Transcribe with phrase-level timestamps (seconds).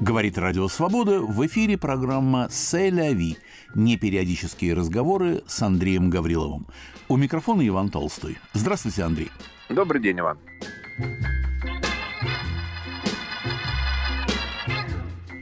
[0.00, 1.20] Говорит Радио Свобода.
[1.20, 3.38] В эфире программа «Селяви».
[3.74, 6.66] Непериодические разговоры с Андреем Гавриловым.
[7.08, 8.36] У микрофона Иван Толстой.
[8.52, 9.30] Здравствуйте, Андрей.
[9.70, 10.38] Добрый день, Иван.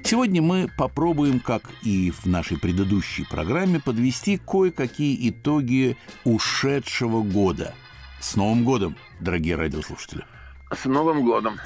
[0.05, 7.75] Сегодня мы попробуем, как и в нашей предыдущей программе, подвести кое-какие итоги ушедшего года.
[8.21, 10.25] С Новым годом, дорогие радиослушатели!
[10.75, 11.59] С Новым годом!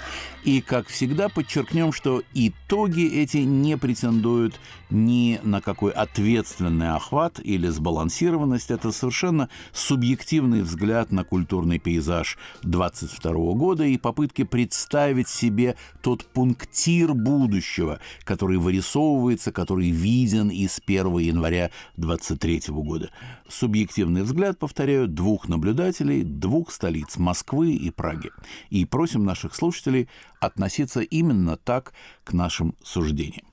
[0.43, 7.69] И, как всегда, подчеркнем, что итоги эти не претендуют ни на какой ответственный охват или
[7.69, 8.71] сбалансированность.
[8.71, 17.15] Это совершенно субъективный взгляд на культурный пейзаж 22 года и попытки представить себе тот пунктир
[17.15, 23.11] будущего, который вырисовывается, который виден из 1 января 23 года.
[23.49, 28.31] Субъективный взгляд, повторяю, двух наблюдателей, двух столиц Москвы и Праги.
[28.71, 30.09] И просим наших слушателей
[30.41, 31.93] относиться именно так
[32.25, 33.47] к нашим суждениям.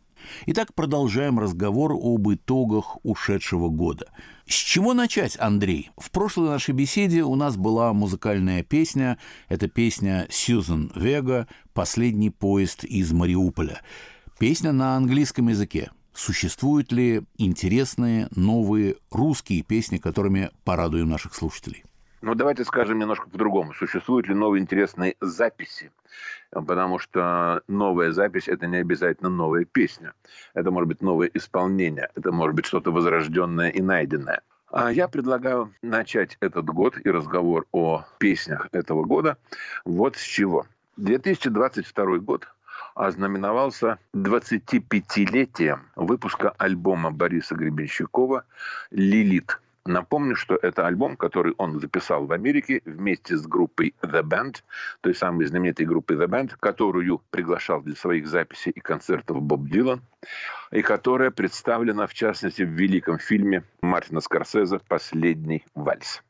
[0.45, 4.08] Итак, продолжаем разговор об итогах ушедшего года.
[4.48, 5.92] С чего начать, Андрей?
[5.98, 9.17] В прошлой нашей беседе у нас была музыкальная песня.
[9.48, 13.81] Это песня Сьюзен Вега «Последний поезд из Мариуполя».
[14.39, 15.92] Песня на английском языке.
[16.14, 21.83] Существуют ли интересные новые русские песни, которыми порадуем наших слушателей?
[22.24, 23.74] Ну, давайте скажем немножко по-другому.
[23.74, 25.92] Существуют ли новые интересные записи?
[26.52, 30.14] Потому что новая запись– это не обязательно новая песня.
[30.54, 32.10] Это может быть новое исполнение.
[32.16, 34.40] Это может быть что-то возрожденное и найденное.
[34.72, 39.38] А я предлагаю начать этот год и разговор о песнях этого года
[39.84, 40.66] вот с чего.
[40.96, 42.48] 2022 год
[42.96, 48.46] ознаменовался 25-летием выпуска альбома Бориса Гребенщикова
[48.92, 49.60] «Лилит».
[49.86, 54.64] Напомню, что это альбом, который он записал в Америке вместе с группой The Band,
[55.02, 60.02] той самой знаменитой группой The Band, которую приглашал для своих записей и концертов Боб Дилан,
[60.72, 66.23] и которая представлена, в частности, в великом фильме Мартина Скорсезе «Последний вальс».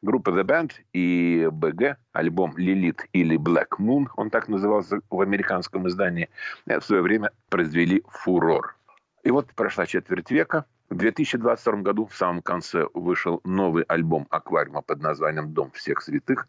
[0.00, 5.86] Группа The Band и БГ, альбом «Лилит» или «Black Moon», он так назывался в американском
[5.86, 6.30] издании,
[6.64, 8.74] в свое время произвели фурор.
[9.22, 14.82] И вот прошла четверть века– в 2022 году в самом конце вышел новый альбом аквариума
[14.82, 16.46] под названием «Дом всех святых».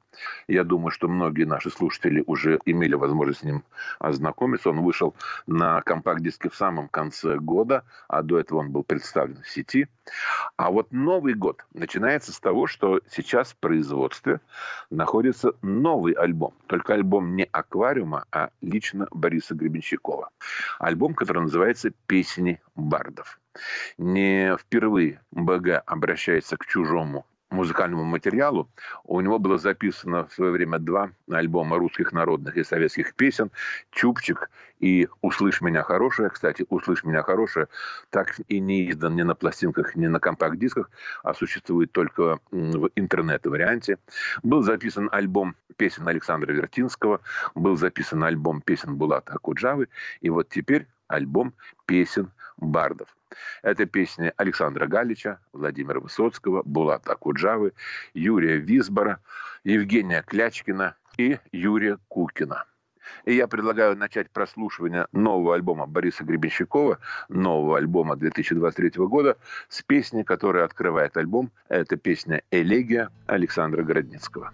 [0.48, 3.64] Я думаю, что многие наши слушатели уже имели возможность с ним
[4.00, 4.70] ознакомиться.
[4.70, 5.16] Он вышел
[5.48, 9.88] на компакт-диске в самом конце года, а до этого он был представлен в сети.
[10.56, 14.40] А вот Новый год начинается с того, что сейчас в производстве
[14.90, 16.54] находится новый альбом.
[16.68, 20.30] Только альбом не аквариума, а лично Бориса Гребенщикова.
[20.80, 23.40] Альбом, который называется «Песни бардов».
[23.98, 28.70] Не впервые БГ обращается к чужому музыкальному материалу.
[29.04, 33.52] У него было записано в свое время два альбома русских народных и советских песен
[33.92, 36.30] «Чупчик» и «Услышь меня хорошее».
[36.30, 37.68] Кстати, «Услышь меня хорошее»
[38.10, 40.90] так и не издан ни на пластинках, ни на компакт-дисках,
[41.24, 43.98] а существует только в интернет-варианте.
[44.44, 47.22] Был записан альбом песен Александра Вертинского,
[47.56, 49.88] был записан альбом песен Булата Акуджавы,
[50.20, 51.54] и вот теперь альбом
[51.86, 53.16] песен бардов.
[53.62, 57.74] Это песни Александра Галича, Владимира Высоцкого, Булата Акуджавы,
[58.14, 59.20] Юрия Висбора,
[59.64, 62.66] Евгения Клячкина и Юрия Кукина.
[63.26, 69.38] И я предлагаю начать прослушивание нового альбома Бориса Гребенщикова, нового альбома 2023 года,
[69.70, 71.52] с песни, которая открывает альбом.
[71.70, 74.54] Это песня «Элегия» Александра Городницкого.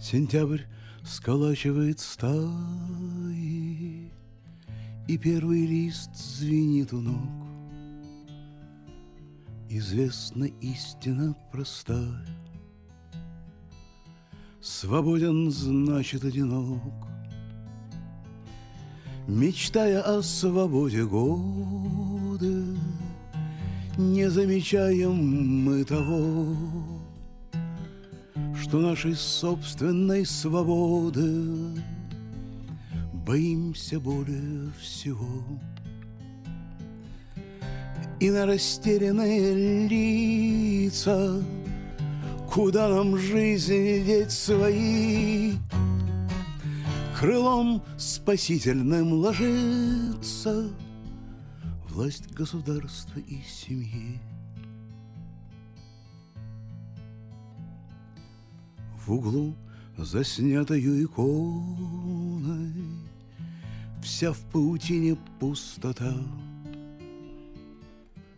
[0.00, 0.62] Сентябрь
[1.02, 2.34] сколачивает стаи,
[5.06, 7.44] И первый лист звенит у ног.
[9.68, 12.24] Известна истина простая,
[14.62, 16.80] Свободен, значит, одинок.
[19.26, 22.64] Мечтая о свободе года,
[23.98, 26.56] Не замечаем мы того,
[28.58, 31.82] что нашей собственной свободы
[33.24, 35.42] Боимся более всего.
[38.20, 41.42] И на растерянные лица
[42.52, 45.52] Куда нам жизни деть свои
[47.18, 50.70] Крылом спасительным ложится
[51.88, 54.20] Власть государства и семьи.
[59.06, 59.54] В углу
[59.96, 62.72] заснятою иконой
[64.04, 66.14] Вся в паутине пустота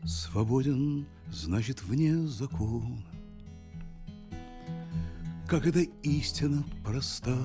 [0.04, 3.04] Свободен, значит, вне закона
[5.48, 7.36] как эта истина проста.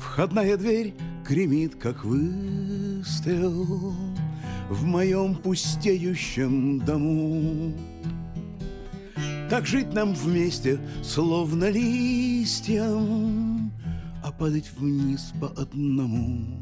[0.00, 0.94] Входная дверь
[1.26, 3.94] гремит, как выстрел
[4.70, 7.74] В моем пустеющем дому.
[9.50, 13.57] Так жить нам вместе, словно листьям,
[14.28, 16.60] А падать вниз по одному.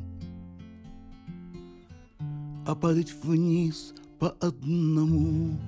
[2.64, 5.58] А падать вниз по одному.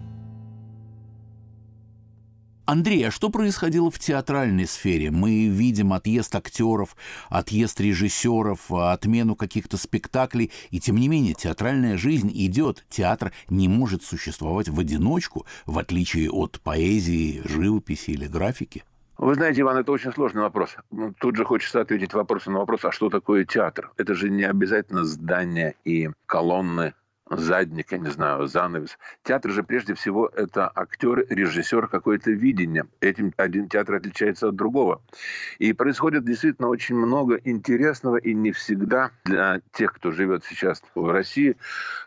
[2.67, 5.11] Андрей, а что происходило в театральной сфере?
[5.11, 6.97] Мы видим отъезд актеров,
[7.31, 12.87] отъезд режиссеров, отмену каких-то спектаклей, и тем не менее театральная жизнь идет.
[12.89, 18.85] Театр не может существовать в одиночку, в отличие от поэзии, живописи или графики.
[19.19, 20.77] Вы знаете, Иван, это очень сложный вопрос.
[21.19, 23.91] Тут же хочется ответить вопросом на вопрос, а что такое театр?
[23.97, 26.95] Это же не обязательно здания и колонны
[27.29, 28.97] задник, я не знаю, занавес.
[29.25, 32.87] Театр же прежде всего это актер, режиссер, какое-то видение.
[33.01, 35.03] Этим один театр отличается от другого.
[35.59, 41.11] И происходит действительно очень много интересного и не всегда для тех, кто живет сейчас в
[41.11, 41.57] России,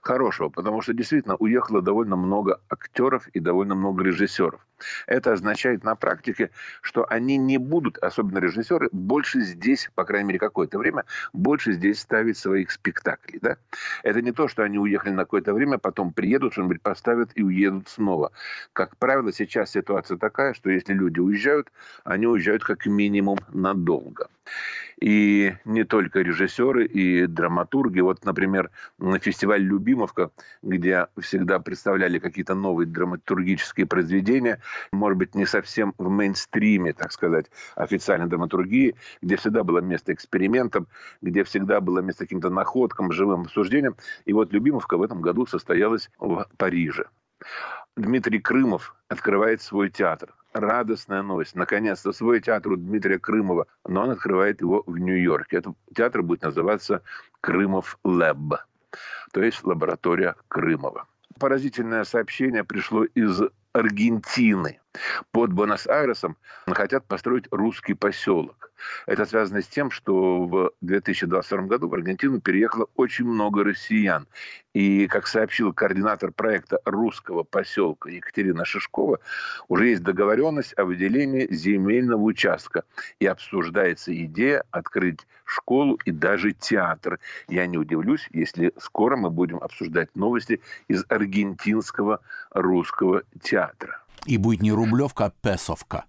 [0.02, 0.50] хорошего.
[0.50, 4.66] Потому что действительно уехало довольно много актеров и довольно много режиссеров.
[5.08, 6.52] Это означает на практике,
[6.82, 12.00] что они не будут, особенно режиссеры, больше здесь, по крайней мере, какое-то время, больше здесь
[12.00, 13.40] ставить своих спектаклей.
[13.42, 13.58] Да?
[14.04, 17.90] Это не то, что они уехали на какое-то время, потом приедут, что-нибудь поставят и уедут
[17.90, 18.32] снова.
[18.74, 21.72] Как правило, сейчас ситуация такая, что если люди уезжают,
[22.04, 24.28] они уезжают как минимум надолго.
[25.02, 28.02] И не только режиссеры и драматурги.
[28.02, 28.70] Вот, например,
[29.00, 30.30] на фестиваль «Любимовка»,
[30.62, 34.62] где всегда представляли какие-то новые драматургические произведения,
[34.92, 40.88] может быть, не совсем в мейнстриме, так сказать, официальной драматургии, где всегда было место экспериментам,
[41.22, 43.96] где всегда было место каким-то находкам, живым обсуждениям.
[44.26, 47.06] И вот «Любимовка» в этом году состоялась в Париже.
[47.98, 51.56] Дмитрий Крымов открывает свой театр радостная новость.
[51.56, 55.58] Наконец-то свой театр у Дмитрия Крымова, но он открывает его в Нью-Йорке.
[55.58, 57.04] Этот театр будет называться
[57.42, 58.56] Крымов Лэб,
[59.32, 61.08] то есть лаборатория Крымова.
[61.40, 63.42] Поразительное сообщение пришло из
[63.74, 64.80] Аргентины.
[65.32, 66.36] Под Буэнос-Айресом
[66.68, 68.61] хотят построить русский поселок.
[69.06, 74.28] Это связано с тем, что в 2022 году в Аргентину переехало очень много россиян.
[74.74, 79.20] И, как сообщил координатор проекта русского поселка Екатерина Шишкова,
[79.68, 82.84] уже есть договоренность о выделении земельного участка.
[83.20, 87.20] И обсуждается идея открыть школу и даже театр.
[87.48, 94.02] Я не удивлюсь, если скоро мы будем обсуждать новости из аргентинского русского театра.
[94.26, 96.06] И будет не Рублевка, а Песовка.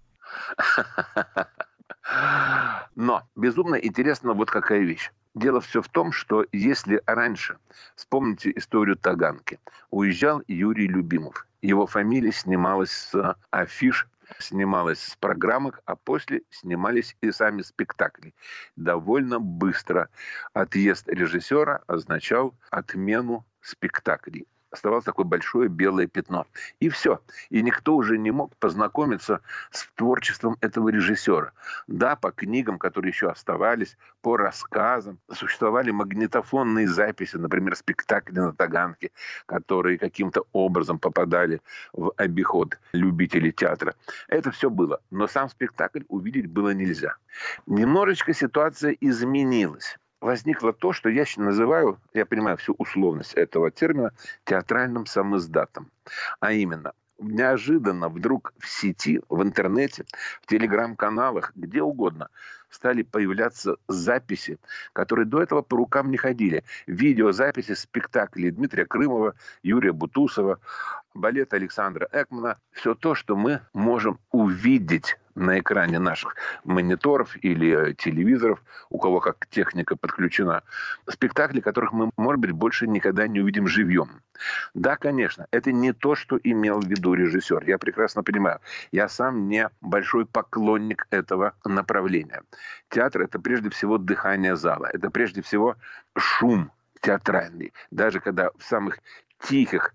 [2.95, 5.11] Но безумно интересно вот какая вещь.
[5.35, 7.57] Дело все в том, что если раньше,
[7.95, 9.59] вспомните историю Таганки,
[9.89, 14.07] уезжал Юрий Любимов, его фамилия снималась с афиш,
[14.37, 18.35] снималась с программок, а после снимались и сами спектакли.
[18.75, 20.09] Довольно быстро
[20.53, 26.45] отъезд режиссера означал отмену спектаклей оставалось такое большое белое пятно.
[26.79, 27.21] И все.
[27.49, 29.41] И никто уже не мог познакомиться
[29.71, 31.51] с творчеством этого режиссера.
[31.87, 35.19] Да, по книгам, которые еще оставались, по рассказам.
[35.31, 39.11] Существовали магнитофонные записи, например, спектакли на Таганке,
[39.45, 41.61] которые каким-то образом попадали
[41.93, 43.93] в обиход любителей театра.
[44.27, 44.99] Это все было.
[45.11, 47.15] Но сам спектакль увидеть было нельзя.
[47.67, 54.11] Немножечко ситуация изменилась возникло то, что я называю, я понимаю всю условность этого термина,
[54.45, 55.91] театральным самоиздатом.
[56.39, 60.05] А именно, неожиданно вдруг в сети, в интернете,
[60.41, 62.29] в телеграм-каналах, где угодно,
[62.69, 64.57] стали появляться записи,
[64.93, 66.63] которые до этого по рукам не ходили.
[66.87, 70.59] Видеозаписи спектаклей Дмитрия Крымова, Юрия Бутусова,
[71.13, 72.57] балета Александра Экмана.
[72.71, 79.19] Все то, что мы можем увидеть на экране наших мониторов или э, телевизоров, у кого
[79.19, 80.63] как техника подключена,
[81.09, 84.21] спектакли, которых мы, может быть, больше никогда не увидим живьем.
[84.73, 87.63] Да, конечно, это не то, что имел в виду режиссер.
[87.65, 88.59] Я прекрасно понимаю.
[88.91, 92.43] Я сам не большой поклонник этого направления.
[92.89, 94.89] Театр– это прежде всего дыхание зала.
[94.91, 95.75] Это прежде всего
[96.17, 96.71] шум
[97.01, 97.73] театральный.
[97.91, 98.99] Даже когда в самых
[99.43, 99.93] тихих,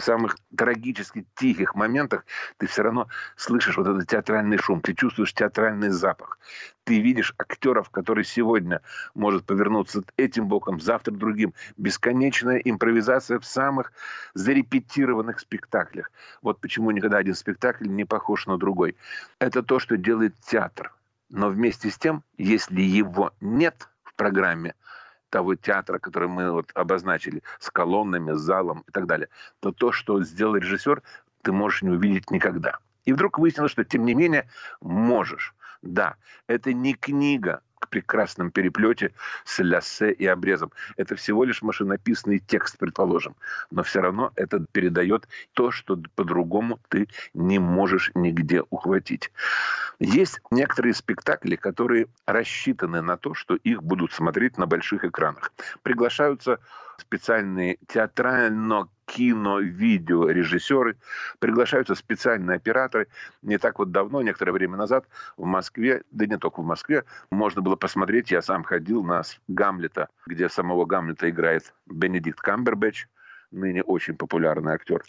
[0.00, 2.24] самых трагически тихих моментах
[2.56, 6.38] ты все равно слышишь вот этот театральный шум, ты чувствуешь театральный запах.
[6.84, 8.80] Ты видишь актеров, которые сегодня
[9.14, 11.52] может повернуться этим боком, завтра другим.
[11.76, 13.92] Бесконечная импровизация в самых
[14.34, 16.10] зарепетированных спектаклях.
[16.42, 18.96] Вот почему никогда один спектакль не похож на другой.
[19.38, 20.92] Это то, что делает театр.
[21.28, 24.74] Но вместе с тем, если его нет в программе,
[25.36, 29.28] того театра, который мы вот обозначили, с колоннами, с залом и так далее,
[29.60, 31.02] то то, что сделал режиссер,
[31.42, 32.78] ты можешь не увидеть никогда.
[33.04, 34.48] И вдруг выяснилось, что тем не менее
[34.80, 35.54] можешь.
[35.82, 36.16] Да,
[36.46, 39.12] это не книга прекрасном переплете
[39.44, 40.72] с ляссе и обрезом.
[40.96, 43.36] Это всего лишь машинописный текст, предположим.
[43.70, 49.30] Но все равно это передает то, что по-другому ты не можешь нигде ухватить.
[49.98, 55.52] Есть некоторые спектакли, которые рассчитаны на то, что их будут смотреть на больших экранах.
[55.82, 56.58] Приглашаются
[56.98, 60.96] специальные театрально кино, видео режиссеры,
[61.38, 63.08] приглашаются специальные операторы.
[63.42, 67.62] Не так вот давно, некоторое время назад, в Москве, да не только в Москве, можно
[67.62, 73.06] было посмотреть, я сам ходил на Гамлета, где самого Гамлета играет Бенедикт Камбербэтч
[73.50, 75.02] ныне очень популярный актер.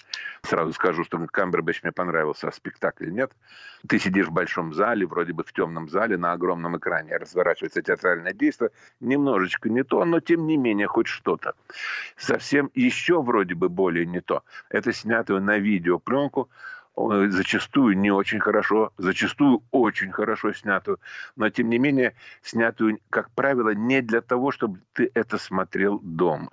[0.44, 3.32] Сразу скажу, что Камбербэтч мне понравился, а спектакль нет.
[3.88, 8.34] Ты сидишь в большом зале, вроде бы в темном зале, на огромном экране разворачивается театральное
[8.34, 8.72] действие.
[9.00, 11.53] Немножечко не то, но тем не менее хоть что-то.
[12.15, 14.44] Совсем еще вроде бы более не то.
[14.70, 16.50] Это снятую на видеопленку,
[16.98, 21.00] зачастую не очень хорошо, зачастую очень хорошо снятую,
[21.36, 26.50] но тем не менее снятую, как правило, не для того, чтобы ты это смотрел дома.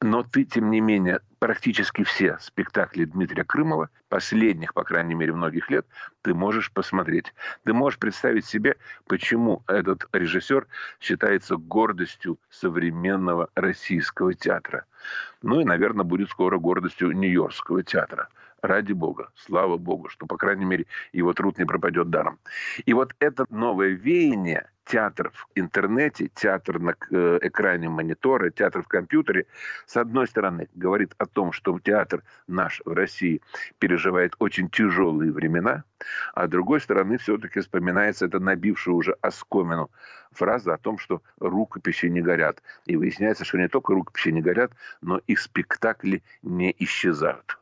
[0.00, 5.70] Но ты, тем не менее, практически все спектакли Дмитрия Крымова, последних, по крайней мере, многих
[5.70, 5.86] лет,
[6.22, 7.32] ты можешь посмотреть.
[7.64, 10.66] Ты можешь представить себе, почему этот режиссер
[11.00, 14.84] считается гордостью современного российского театра.
[15.42, 18.28] Ну и, наверное, будет скоро гордостью Нью-Йоркского театра
[18.64, 22.38] ради Бога, слава Богу, что, по крайней мере, его труд не пропадет даром.
[22.86, 28.88] И вот это новое веяние театр в интернете, театр на э, экране монитора, театр в
[28.88, 29.46] компьютере,
[29.86, 33.42] с одной стороны, говорит о том, что театр наш в России
[33.78, 35.84] переживает очень тяжелые времена,
[36.34, 39.90] а с другой стороны, все-таки вспоминается эта набившая уже оскомину
[40.32, 42.62] фраза о том, что рукописи не горят.
[42.86, 47.58] И выясняется, что не только рукописи не горят, но и спектакли не исчезают.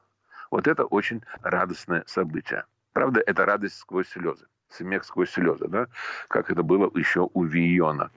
[0.52, 2.64] Вот это очень радостное событие.
[2.92, 5.88] Правда, это радость сквозь слезы смех сквозь слезы, да,
[6.28, 8.10] как это было еще у Вийона.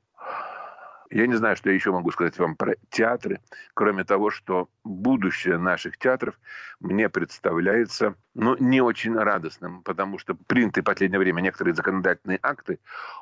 [1.10, 3.40] Я не знаю, что я еще могу сказать вам про театры,
[3.74, 6.40] кроме того, что будущее наших театров
[6.80, 12.80] мне представляется ну, не очень радостным, потому что приняты в последнее время некоторые законодательные акты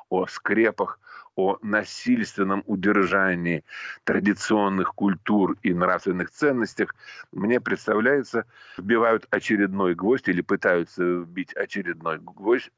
[0.08, 0.98] о скрепах,
[1.36, 3.64] о насильственном удержании
[4.04, 6.94] традиционных культур и нравственных ценностях,
[7.32, 8.46] мне представляется,
[8.78, 12.70] вбивают очередной гвоздь или пытаются вбить очередной гвоздь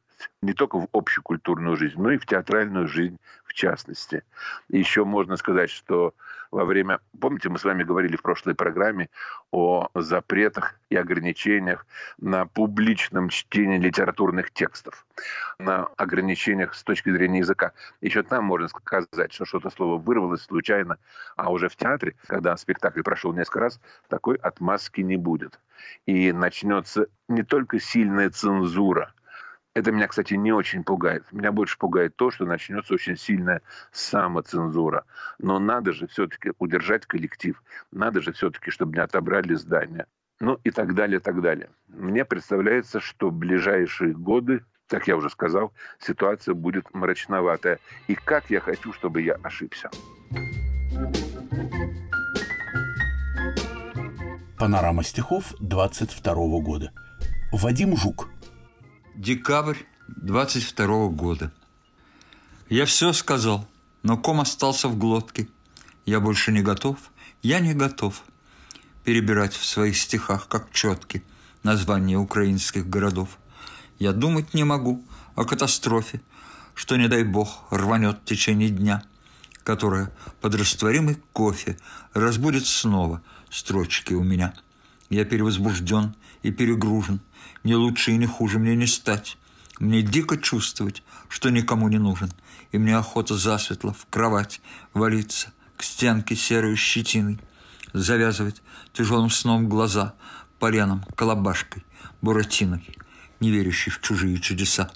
[0.43, 4.23] не только в общекультурную жизнь, но и в театральную жизнь в частности.
[4.69, 6.15] Еще можно сказать, что
[6.51, 7.01] во время...
[7.21, 9.09] Помните, мы с вами говорили в прошлой программе
[9.51, 11.87] о запретах и ограничениях
[12.19, 15.07] на публичном чтении литературных текстов,
[15.59, 17.73] на ограничениях с точки зрения языка.
[18.01, 20.99] Еще там можно сказать, что что-то слово вырвалось случайно,
[21.37, 25.61] а уже в театре, когда спектакль прошел несколько раз, такой отмазки не будет.
[26.07, 29.13] И начнется не только сильная цензура–
[29.77, 31.31] это меня, кстати, не очень пугает.
[31.33, 33.61] Меня больше пугает то, что начнется очень сильная
[33.93, 35.05] самоцензура.
[35.39, 37.63] Но надо же все-таки удержать коллектив.
[37.93, 40.07] Надо же все-таки, чтобы не отобрали здание.
[40.41, 41.69] Ну и так далее, так далее.
[41.89, 47.79] Мне представляется, что в ближайшие годы, как я уже сказал, ситуация будет мрачноватая.
[48.09, 49.91] И как я хочу, чтобы я ошибся.
[54.59, 56.93] Панорама стихов 22 года.
[57.53, 58.31] Вадим Жук–
[59.17, 61.51] Декабрь 22 года.
[62.69, 63.67] Я все сказал,
[64.03, 65.49] но ком остался в глотке.
[66.05, 66.99] Я больше не готов,
[67.43, 68.23] я не готов
[69.05, 71.25] перебирать в своих стихах, как четки,
[71.63, 73.39] названия украинских городов.
[73.99, 75.03] Я думать не могу
[75.35, 76.21] о катастрофе,
[76.75, 79.03] что, не дай бог, рванет в течение дня,
[79.65, 81.79] которая под растворимый кофе
[82.13, 84.53] разбудит снова строчки у меня.
[85.09, 87.21] Я перевозбужден и перегружен–
[87.67, 89.37] не лучше и не хуже мне не стать.
[89.81, 92.31] Мне дико чувствовать, что никому не нужен,
[92.71, 94.61] и мне охота засветло в кровать
[94.95, 97.41] валиться, к стенке серой щетиной,
[97.93, 100.15] завязывать тяжелым сном глаза
[100.61, 101.85] поленом, колобашкой,
[102.23, 102.97] буратиной,
[103.41, 104.93] не верящий в чужие чудеса,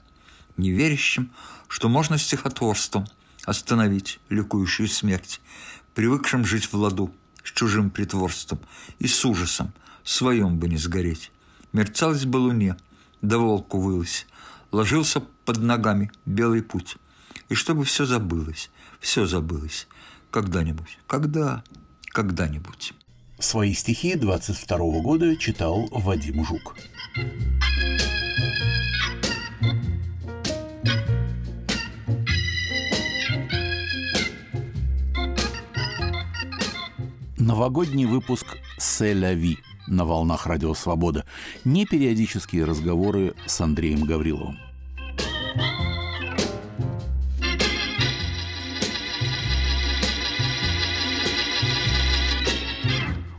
[0.56, 1.32] не верящим,
[1.66, 3.06] что можно стихотворством
[3.44, 5.40] остановить ликующую смерть,
[5.94, 7.12] привыкшим жить в ладу
[7.42, 8.60] с чужим притворством
[9.00, 9.72] и с ужасом
[10.04, 11.32] своем бы не сгореть.
[11.72, 12.76] Мерцалось бы луне,
[13.22, 14.26] да волку вылось.
[14.72, 16.96] Ложился под ногами белый путь.
[17.48, 19.86] И чтобы все забылось, все забылось.
[20.30, 21.62] Когда-нибудь, когда,
[22.06, 22.92] когда-нибудь.
[23.38, 26.76] Свои стихи 22 -го года читал Вадим Жук.
[37.38, 39.58] Новогодний выпуск «Селяви»
[39.90, 41.24] на волнах Радио Свобода,
[41.64, 44.58] не периодические разговоры с Андреем Гавриловым.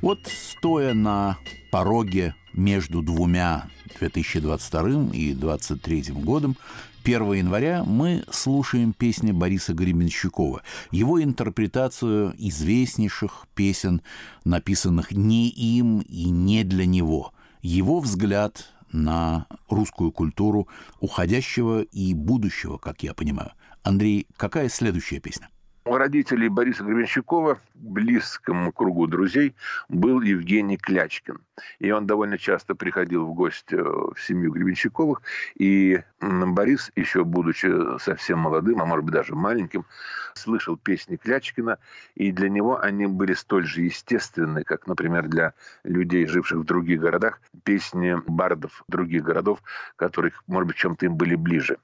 [0.01, 1.37] Вот стоя на
[1.71, 3.67] пороге между двумя
[3.99, 6.57] 2022 и 2023 годом
[7.03, 14.01] 1 января мы слушаем песни Бориса Гребенщикова, его интерпретацию известнейших песен,
[14.45, 20.67] написанных не им и не для него, его взгляд на русскую культуру
[20.99, 23.51] уходящего и будущего, как я понимаю.
[23.83, 25.49] Андрей, какая следующая песня?
[25.85, 29.55] У родителей Бориса Гребенщикова, близкому кругу друзей,
[29.89, 31.39] был Евгений Клячкин.
[31.79, 35.21] И он довольно часто приходил в гости в семью Гребенщиковых.
[35.55, 39.85] И Борис, еще будучи совсем молодым, а может быть даже маленьким,
[40.33, 41.77] слышал песни Клячкина.
[42.15, 45.53] И для него они были столь же естественны, как, например, для
[45.83, 49.59] людей, живших в других городах, песни бардов других городов,
[49.95, 51.77] которых, может быть, чем-то им были ближе.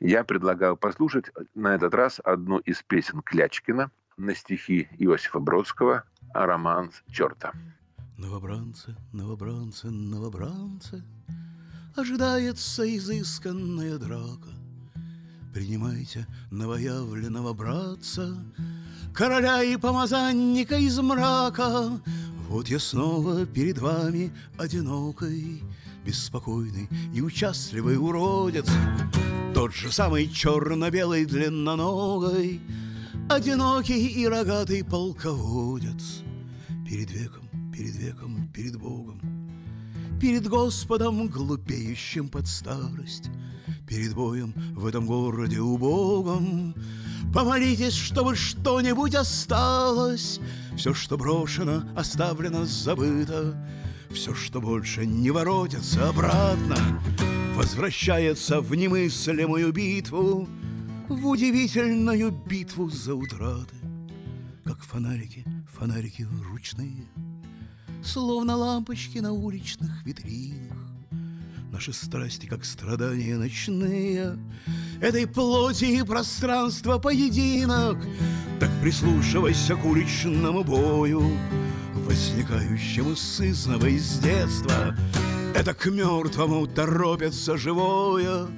[0.00, 6.90] Я предлагаю послушать на этот раз одну из песен Клячкина на стихи Иосифа Бродского «Роман
[7.10, 7.52] черта».
[8.22, 11.02] Новобранцы, новобранцы, новобранцы,
[11.96, 14.48] Ожидается изысканная драка.
[15.52, 18.32] Принимайте новоявленного братца,
[19.12, 22.00] Короля и помазанника из мрака.
[22.48, 25.60] Вот я снова перед вами одинокой,
[26.06, 28.70] Беспокойный и участливый уродец,
[29.52, 32.60] Тот же самый черно-белый длинноногой,
[33.28, 36.22] Одинокий и рогатый полководец
[36.88, 37.48] Перед веком,
[37.82, 39.20] перед веком, перед Богом
[40.20, 43.28] Перед Господом, глупеющим под старость
[43.88, 46.74] Перед боем в этом городе убогом.
[47.34, 50.38] Помолитесь, чтобы что-нибудь осталось
[50.76, 53.56] Все, что брошено, оставлено, забыто
[54.10, 56.76] Все, что больше не воротится обратно
[57.56, 60.48] Возвращается в немыслимую битву
[61.08, 63.74] в удивительную битву за утраты,
[64.64, 67.06] Как фонарики, фонарики ручные,
[68.04, 70.76] Словно лампочки на уличных витринах.
[71.72, 74.36] Наши страсти, как страдания ночные,
[75.00, 77.96] Этой плоти и пространства поединок,
[78.60, 81.22] Так прислушивайся к уличному бою,
[81.94, 84.94] Возникающему сызново из детства,
[85.54, 88.48] Это к мертвому торопится живое,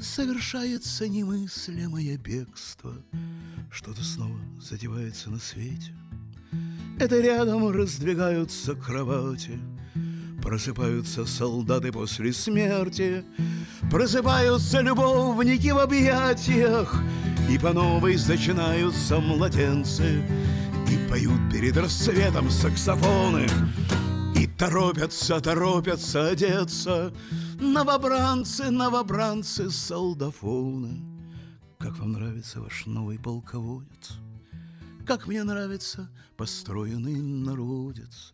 [0.00, 2.94] Совершается немыслимое бегство.
[3.70, 5.92] Что-то снова задевается на свете
[6.98, 9.58] Это рядом раздвигаются кровати
[10.42, 13.24] Просыпаются солдаты после смерти
[13.90, 16.94] Просыпаются любовники в объятиях
[17.50, 20.22] И по новой начинаются младенцы
[20.90, 23.46] И поют перед рассветом саксофоны
[24.36, 27.12] И торопятся, торопятся одеться
[27.60, 31.02] Новобранцы, новобранцы, солдафоны.
[31.78, 34.18] Как вам нравится ваш новый полководец?
[35.06, 38.32] Как мне нравится построенный народец,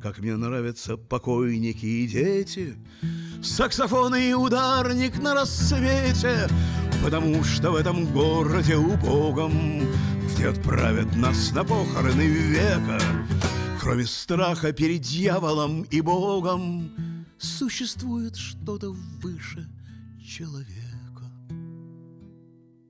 [0.00, 2.76] Как мне нравятся покойники и дети,
[3.42, 6.48] Саксофоны и ударник на рассвете,
[7.02, 9.82] Потому что в этом городе убогом,
[10.32, 13.00] Где отправят нас на похороны века,
[13.80, 19.68] Кроме страха перед дьяволом и Богом, Существует что-то выше
[20.24, 20.83] человека.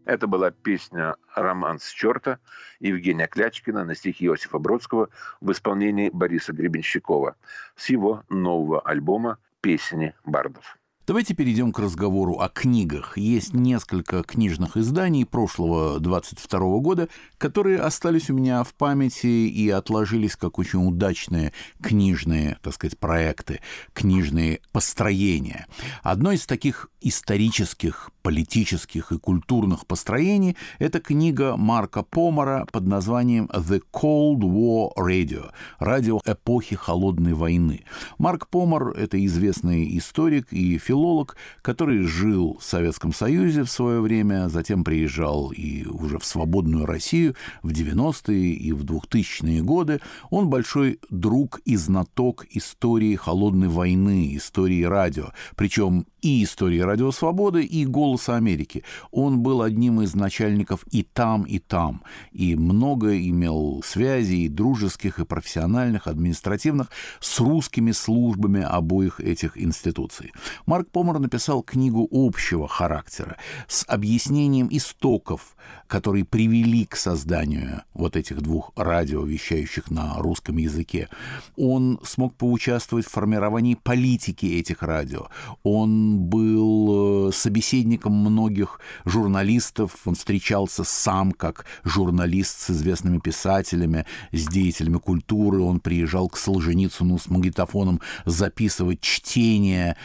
[0.05, 2.39] Это была песня «Роман с черта»
[2.79, 5.09] Евгения Клячкина на стихи Иосифа Бродского
[5.41, 7.37] в исполнении Бориса Гребенщикова
[7.75, 10.77] с его нового альбома «Песни бардов».
[11.07, 13.19] Давайте перейдем к разговору о книгах.
[13.19, 20.35] Есть несколько книжных изданий прошлого 22 года, которые остались у меня в памяти и отложились
[20.35, 23.61] как очень удачные книжные, так сказать, проекты,
[23.93, 25.67] книжные построения.
[26.03, 33.83] Одно из таких исторических, политических и культурных построений– это книга Марка Помара под названием «The
[33.93, 37.85] Cold War Radio»– «Радио эпохи Холодной войны».
[38.17, 44.01] Марк Помар– это известный историк и философ, филолог, который жил в Советском Союзе в свое
[44.01, 50.01] время, затем приезжал и уже в свободную Россию в 90-е и в 2000-е годы.
[50.31, 55.33] Он большой друг и знаток истории холодной войны, истории радио.
[55.57, 58.83] Причем и истории Радио Свободы, и Голоса Америки.
[59.11, 62.03] Он был одним из начальников и там, и там,
[62.33, 66.89] и много имел связей, и дружеских, и профессиональных, административных,
[67.21, 70.33] с русскими службами обоих этих институций.
[70.65, 73.37] Марк Марк Помер написал книгу общего характера
[73.69, 81.09] с объяснением истоков, которые привели к созданию вот этих двух радио, вещающих на русском языке.
[81.57, 85.29] Он смог поучаствовать в формировании политики этих радио.
[85.63, 94.47] Он был э, собеседником многих журналистов, он встречался сам как журналист с известными писателями, с
[94.47, 99.97] деятелями культуры, он приезжал к Солженицыну с магнитофоном записывать чтение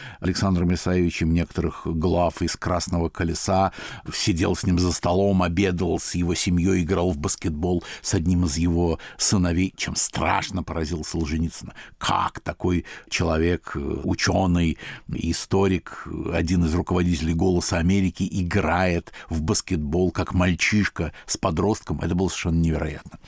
[0.70, 3.72] Александром Исаевичем некоторых глав из «Красного колеса»,
[4.12, 8.56] сидел с ним за столом, обедал с его семьей, играл в баскетбол с одним из
[8.56, 11.74] его сыновей, чем страшно поразил Солженицына.
[11.98, 14.78] Как такой человек, ученый,
[15.08, 22.00] историк, один из руководителей «Голоса Америки» играет в баскетбол как мальчишка с подростком.
[22.00, 23.18] Это было совершенно невероятно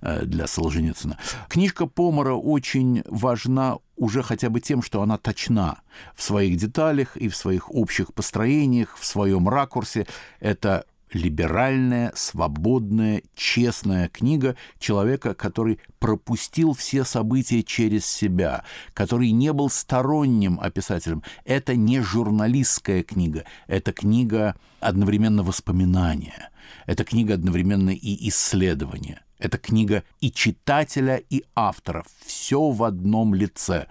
[0.00, 1.18] э, для Солженицына.
[1.48, 5.80] Книжка Помора очень важна уже хотя бы тем, что она точна
[6.14, 10.06] в своих деталях и в своих общих построениях, в своем ракурсе.
[10.40, 19.68] Это либеральная, свободная, честная книга человека, который пропустил все события через себя, который не был
[19.70, 21.22] сторонним описателем.
[21.44, 26.50] Это не журналистская книга, это книга одновременно воспоминания,
[26.86, 29.20] это книга одновременно и исследования.
[29.42, 32.04] Это книга и читателя, и автора.
[32.24, 33.88] Все в одном лице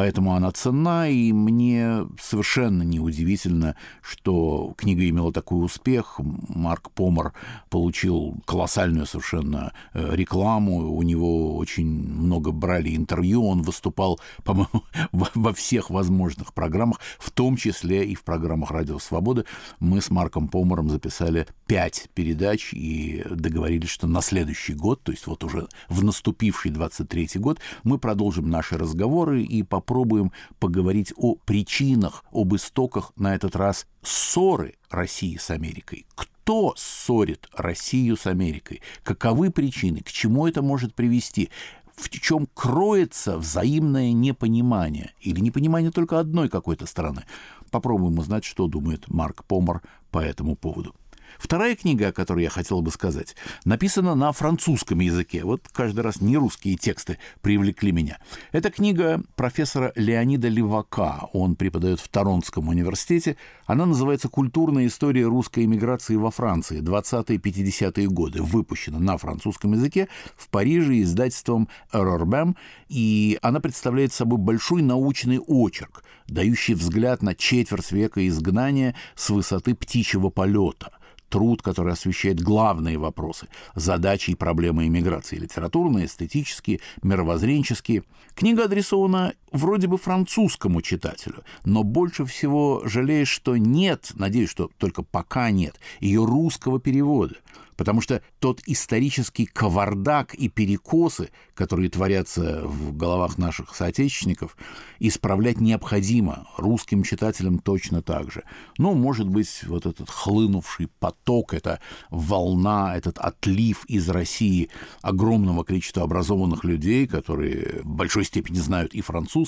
[0.00, 6.18] поэтому она ценна, и мне совершенно неудивительно, что книга имела такой успех.
[6.48, 7.34] Марк Помар
[7.68, 15.52] получил колоссальную совершенно э, рекламу, у него очень много брали интервью, он выступал, по-моему, во
[15.52, 19.44] всех возможных программах, в том числе и в программах «Радио Свобода».
[19.80, 25.26] Мы с Марком Помаром записали пять передач и договорились, что на следующий год, то есть
[25.26, 31.34] вот уже в наступивший 23-й год, мы продолжим наши разговоры и по попробуем поговорить о
[31.34, 36.06] причинах, об истоках, на этот раз, ссоры России с Америкой.
[36.14, 38.82] Кто ссорит Россию с Америкой?
[39.02, 40.00] Каковы причины?
[40.00, 41.50] К чему это может привести?
[41.96, 47.24] в чем кроется взаимное непонимание или непонимание только одной какой-то стороны.
[47.70, 50.94] Попробуем узнать, что думает Марк Помар по этому поводу.
[51.40, 55.42] Вторая книга, о которой я хотел бы сказать, написана на французском языке.
[55.42, 58.18] Вот каждый раз не русские тексты привлекли меня.
[58.52, 61.28] Это книга профессора Леонида Левака.
[61.32, 63.38] Он преподает в Торонском университете.
[63.64, 66.82] Она называется «Культурная история русской эмиграции во Франции.
[66.82, 68.42] 20-50-е годы».
[68.42, 72.54] Выпущена на французском языке в Париже издательством «Эрорбэм».
[72.90, 79.74] И она представляет собой большой научный очерк, дающий взгляд на четверть века изгнания с высоты
[79.74, 80.92] птичьего полета
[81.30, 88.02] труд, который освещает главные вопросы, задачи и проблемы иммиграции, литературные, эстетические, мировоззренческие.
[88.34, 95.02] Книга адресована вроде бы французскому читателю, но больше всего жалеешь, что нет, надеюсь, что только
[95.02, 97.36] пока нет, ее русского перевода
[97.80, 104.54] потому что тот исторический кавардак и перекосы, которые творятся в головах наших соотечественников,
[104.98, 108.42] исправлять необходимо русским читателям точно так же.
[108.76, 114.68] Ну, может быть, вот этот хлынувший поток, эта волна, этот отлив из России
[115.00, 119.39] огромного количества образованных людей, которые в большой степени знают и французский,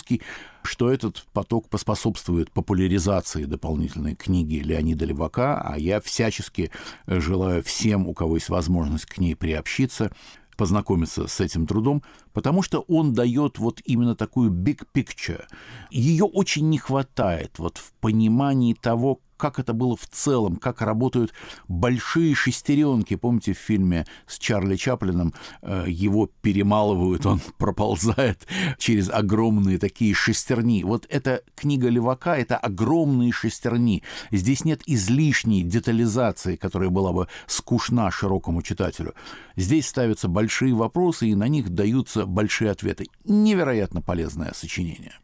[0.63, 6.71] что этот поток поспособствует популяризации дополнительной книги Леонида Левака, а я всячески
[7.07, 10.13] желаю всем, у кого есть возможность к ней приобщиться,
[10.57, 12.03] познакомиться с этим трудом,
[12.33, 15.45] потому что он дает вот именно такую big picture.
[15.91, 21.35] Ее очень не хватает вот в понимании того, как это было в целом, как работают
[21.67, 23.17] большие шестеренки.
[23.17, 28.47] Помните в фильме с Чарли Чаплином э, его перемалывают, он проползает
[28.79, 30.85] через огромные такие шестерни.
[30.85, 34.05] Вот эта книга Левака— это огромные шестерни.
[34.31, 39.13] Здесь нет излишней детализации, которая была бы скучна широкому читателю.
[39.57, 43.07] Здесь ставятся большие вопросы, и на них даются большие ответы.
[43.25, 45.15] Невероятно полезное сочинение.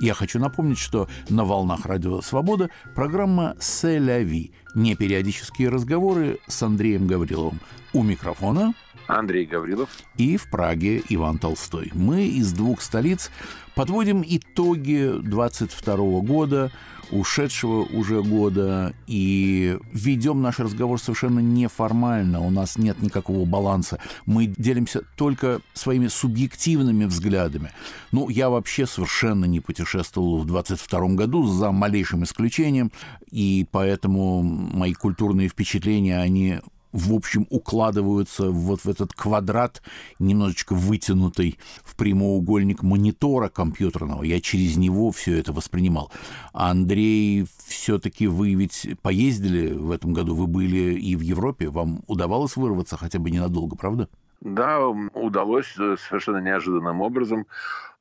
[0.00, 7.60] Я хочу напомнить, что на волнах Радио Свобода программа «Селяви»– непериодические разговоры с Андреем Гавриловым.
[7.92, 8.74] У микрофона
[9.08, 9.88] Андрей Гаврилов.
[10.16, 11.90] И в Праге Иван Толстой.
[11.94, 13.30] Мы из двух столиц
[13.74, 16.70] подводим итоги 22 года–
[17.10, 23.98] ушедшего уже года, и ведем наш разговор совершенно неформально, у нас нет никакого баланса.
[24.26, 27.72] Мы делимся только своими субъективными взглядами.
[28.12, 32.92] Ну, я вообще совершенно не путешествовал в 22 году, за малейшим исключением,
[33.30, 39.82] и поэтому мои культурные впечатления, они в общем, укладываются вот в этот квадрат,
[40.18, 44.22] немножечко вытянутый в прямоугольник монитора компьютерного.
[44.22, 46.10] Я через него все это воспринимал.
[46.54, 52.00] А Андрей, все-таки вы ведь поездили в этом году, вы были и в Европе, вам
[52.06, 54.08] удавалось вырваться хотя бы ненадолго, правда?
[54.40, 57.46] Да, удалось э, совершенно неожиданным образом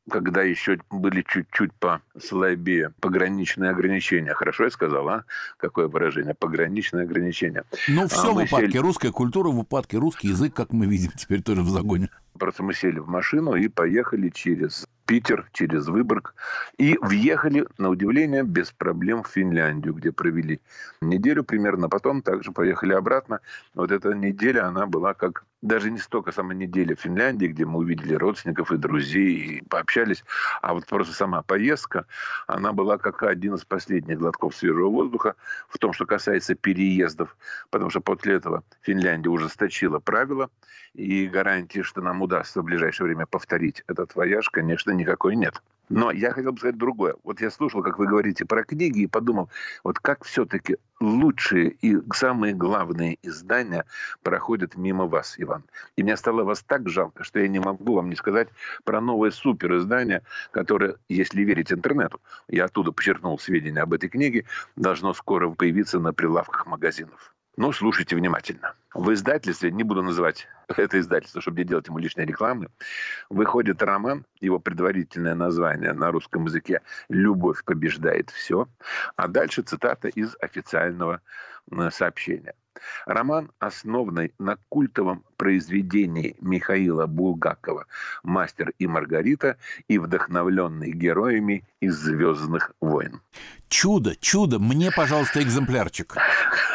[0.10, 4.34] когда еще были чуть-чуть послабее пограничные ограничения.
[4.34, 5.24] Хорошо я сказал, а?
[5.58, 6.34] Какое выражение?
[6.34, 7.64] Пограничные ограничения.
[7.88, 8.72] Ну, все а в упадке.
[8.72, 8.78] Сели...
[8.78, 9.98] Русская культура в упадке.
[9.98, 12.10] Русский язык, как мы видим, теперь тоже в загоне.
[12.38, 16.36] Просто мы сели в машину и поехали через Питер, через Выборг.
[16.78, 20.60] И въехали, на удивление, без проблем в Финляндию, где провели
[21.02, 21.90] неделю примерно.
[21.90, 23.40] Потом также поехали обратно.
[23.74, 27.80] Вот эта неделя, она была как даже не столько сама неделя в Финляндии, где мы
[27.80, 30.24] увидели родственников и друзей, и пообщались,
[30.62, 32.06] а вот просто сама поездка,
[32.46, 35.36] она была как один из последних глотков свежего воздуха
[35.68, 37.36] в том, что касается переездов,
[37.72, 40.50] потому что после этого Финляндия ужесточила правила,
[40.94, 45.62] и гарантии, что нам удастся в ближайшее время повторить этот вояж, конечно, никакой нет.
[45.90, 47.16] Но я хотел бы сказать другое.
[47.24, 49.50] Вот я слушал, как вы говорите про книги, и подумал,
[49.86, 53.86] вот как все-таки лучшие и самые главные издания
[54.22, 55.64] проходят мимо вас, Иван.
[55.96, 58.50] И мне стало вас так жалко, что я не могу вам не сказать
[58.84, 64.44] про новое супер издание, которое, если верить интернету, я оттуда почерпнул сведения об этой книге,
[64.76, 67.34] должно скоро появиться на прилавках магазинов.
[67.56, 68.76] Ну, слушайте внимательно.
[68.94, 72.70] В издательстве, не буду называть это издательство, чтобы не делать ему лишней рекламы,
[73.30, 78.68] выходит роман, его предварительное название на русском языке «Любовь побеждает все»,
[79.16, 81.22] а дальше цитата из официального
[81.92, 82.54] сообщения.
[83.06, 87.86] Роман, основанный на культовом произведении Михаила Булгакова
[88.24, 93.22] «Мастер и Маргарита» и вдохновленный героями из «Звездных войн».
[93.70, 94.60] Чудо, чудо!
[94.60, 96.16] Мне, пожалуйста, экземплярчик.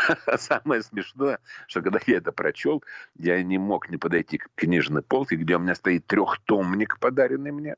[0.36, 2.82] Самое смешное, что когда я это прочел,
[3.16, 7.76] я не мог не подойти к книжной полке, где у меня стоит трехтомник, подаренный мне.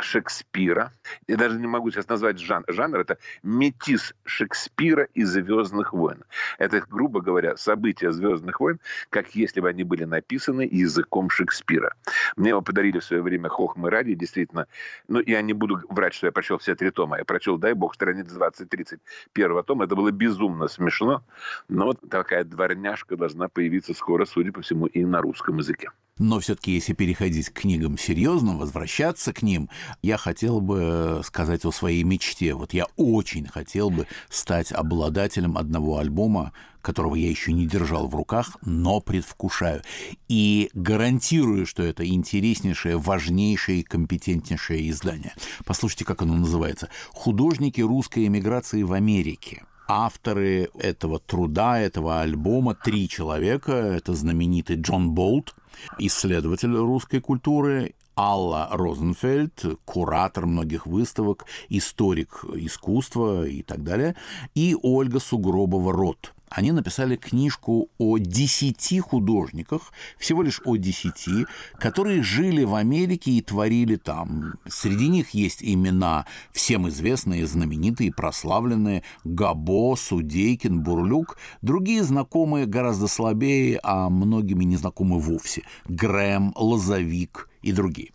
[0.00, 0.92] Шекспира.
[1.26, 2.64] Я даже не могу сейчас назвать жанр.
[2.68, 6.24] Жанр это метис Шекспира и Звездных войн.
[6.58, 8.80] Это, грубо говоря, события Звездных войн,
[9.10, 11.94] как если бы они были написаны языком Шекспира.
[12.36, 14.66] Мне его подарили в свое время Хохмы ради, действительно.
[15.08, 17.18] Ну, я не буду врать, что я прочел все три тома.
[17.18, 19.00] Я прочел, дай бог, страниц 20-30
[19.32, 19.84] первого тома.
[19.84, 21.24] Это было безумно смешно.
[21.68, 25.90] Но вот такая дворняжка должна появиться скоро, судя по всему, и на русском языке.
[26.18, 29.68] Но все-таки, если переходить к книгам серьезным, возвращаться к ним,
[30.02, 32.54] я хотел бы сказать о своей мечте.
[32.54, 36.52] Вот я очень хотел бы стать обладателем одного альбома,
[36.82, 39.82] которого я еще не держал в руках, но предвкушаю.
[40.28, 45.34] И гарантирую, что это интереснейшее, важнейшее и компетентнейшее издание.
[45.64, 46.88] Послушайте, как оно называется.
[47.10, 53.72] «Художники русской эмиграции в Америке» авторы этого труда, этого альбома три человека.
[53.72, 55.54] Это знаменитый Джон Болт,
[55.98, 64.16] исследователь русской культуры, Алла Розенфельд, куратор многих выставок, историк искусства и так далее,
[64.54, 71.46] и Ольга Сугробова-Рот, они написали книжку о десяти художниках, всего лишь о десяти,
[71.78, 74.54] которые жили в Америке и творили там.
[74.66, 83.80] Среди них есть имена всем известные, знаменитые, прославленные Габо, Судейкин, Бурлюк, другие знакомые гораздо слабее,
[83.82, 85.62] а многими не знакомы вовсе.
[85.88, 88.10] Грэм, Лозовик, и другие.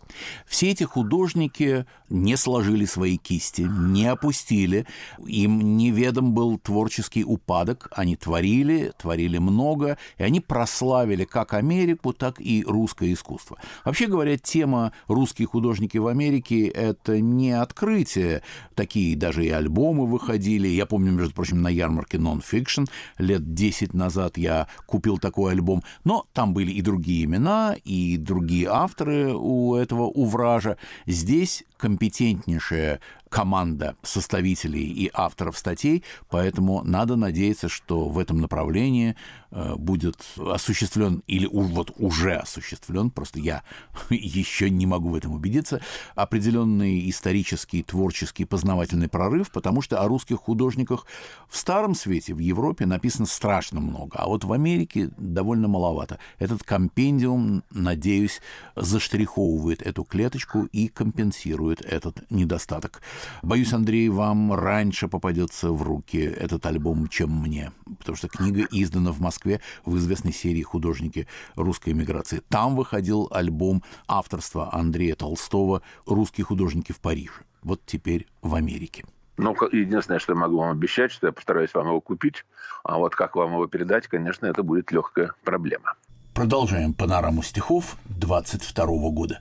[0.46, 4.86] Все эти художники не сложили свои кисти, не опустили,
[5.26, 12.40] им неведом был творческий упадок, они творили, творили много, и они прославили как Америку, так
[12.40, 13.58] и русское искусство.
[13.84, 18.42] Вообще говоря, тема «Русские художники в Америке»— это не открытие.
[18.74, 20.68] Такие даже и альбомы выходили.
[20.68, 25.82] Я помню, между прочим, на ярмарке Non-Fiction лет 10 назад я купил такой альбом.
[26.04, 30.76] Но там были и другие имена, и другие авторы у этого увража.
[31.06, 39.16] Здесь компетентнейшая команда составителей и авторов статей, поэтому надо надеяться, что в этом направлении
[39.50, 43.62] э, будет осуществлен или вот уже осуществлен, просто я
[44.10, 45.80] еще не могу в этом убедиться,
[46.14, 51.06] определенный исторический, творческий, познавательный прорыв, потому что о русских художниках
[51.48, 56.18] в Старом Свете, в Европе написано страшно много, а вот в Америке довольно маловато.
[56.38, 58.40] Этот компендиум, надеюсь,
[58.76, 63.02] заштриховывает эту клеточку и компенсирует этот недостаток.
[63.42, 69.12] Боюсь, Андрей, вам раньше попадется в руки этот альбом, чем мне, потому что книга издана
[69.12, 72.42] в Москве в известной серии «Художники русской эмиграции».
[72.48, 77.32] Там выходил альбом авторства Андрея Толстого «Русские художники в Париже».
[77.62, 79.04] Вот теперь в Америке.
[79.36, 82.44] Ну, единственное, что я могу вам обещать, что я постараюсь вам его купить,
[82.84, 85.94] а вот как вам его передать, конечно, это будет легкая проблема.
[86.34, 89.40] Продолжаем панораму стихов 22 года.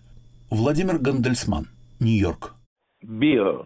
[0.50, 1.68] Владимир Гандельсман,
[2.00, 2.54] Нью-Йорк.
[3.02, 3.66] Био.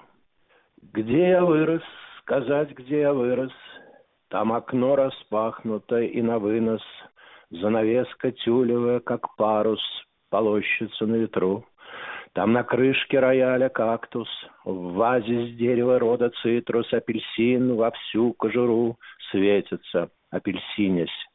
[0.98, 1.84] Где я вырос,
[2.22, 3.52] сказать, где я вырос.
[4.30, 6.82] Там окно распахнуто и на вынос,
[7.52, 9.80] Занавеска тюлевая, как парус,
[10.32, 11.66] полощется на ветру.
[12.34, 14.28] Там на крышке рояля кактус,
[14.66, 18.98] в вазе с дерева рода цитрус, апельсин во всю кожуру
[19.30, 21.28] светится, апельсинясь.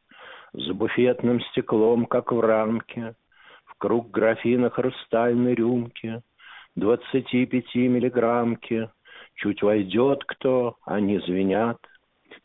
[0.55, 3.14] За буфетным стеклом, как в рамке,
[3.66, 6.20] в круг графина хрустальной рюмки,
[6.75, 8.90] двадцати пяти миллиграммки,
[9.37, 11.79] чуть войдет кто, они звенят.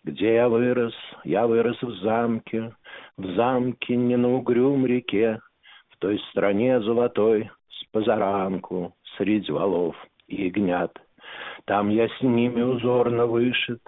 [0.04, 0.94] Где я вырос?
[1.24, 2.74] Я вырос в замке,
[3.18, 5.40] в замке не на угрюм реке,
[5.90, 9.96] в той стране золотой, с позаранку, среди валов
[10.28, 10.92] и ягнят.
[11.66, 13.82] Там я с ними узорно вышит,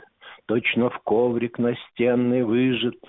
[0.46, 3.00] точно в коврик настенный выжит.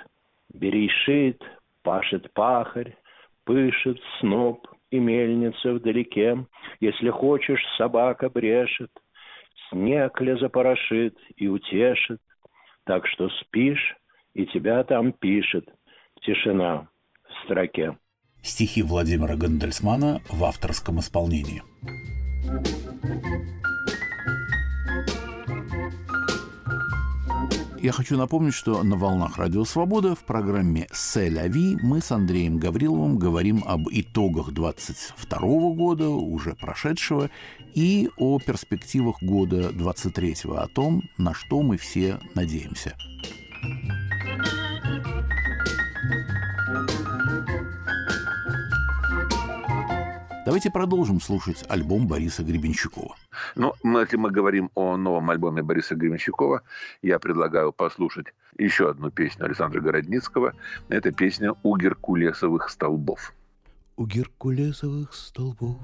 [0.52, 1.42] Берешит,
[1.82, 2.96] пашет пахарь,
[3.44, 6.44] пышет сноп и мельница вдалеке.
[6.80, 8.90] Если хочешь, собака брешет,
[9.70, 12.20] снег ли запорошит и утешит.
[12.84, 13.96] Так что спишь,
[14.34, 15.68] и тебя там пишет
[16.22, 16.88] тишина
[17.24, 17.96] в строке.
[18.42, 21.62] Стихи Владимира Гандельсмана в авторском исполнении.
[27.82, 33.16] Я хочу напомнить, что на «Волнах Радио Свобода» в программе «Сель-Ави» мы с Андреем Гавриловым
[33.16, 35.38] говорим об итогах 22
[35.74, 37.30] года, уже прошедшего,
[37.74, 42.94] и о перспективах года 23 о том, на что мы все надеемся.
[50.50, 53.14] Давайте продолжим слушать альбом Бориса Гребенщикова.
[53.54, 56.62] Ну, если мы говорим о новом альбоме Бориса Гребенщикова,
[57.02, 58.26] я предлагаю послушать
[58.58, 60.54] еще одну песню Александра Городницкого.
[60.88, 63.32] Это песня «У геркулесовых столбов».
[63.96, 65.76] У геркулесовых столбов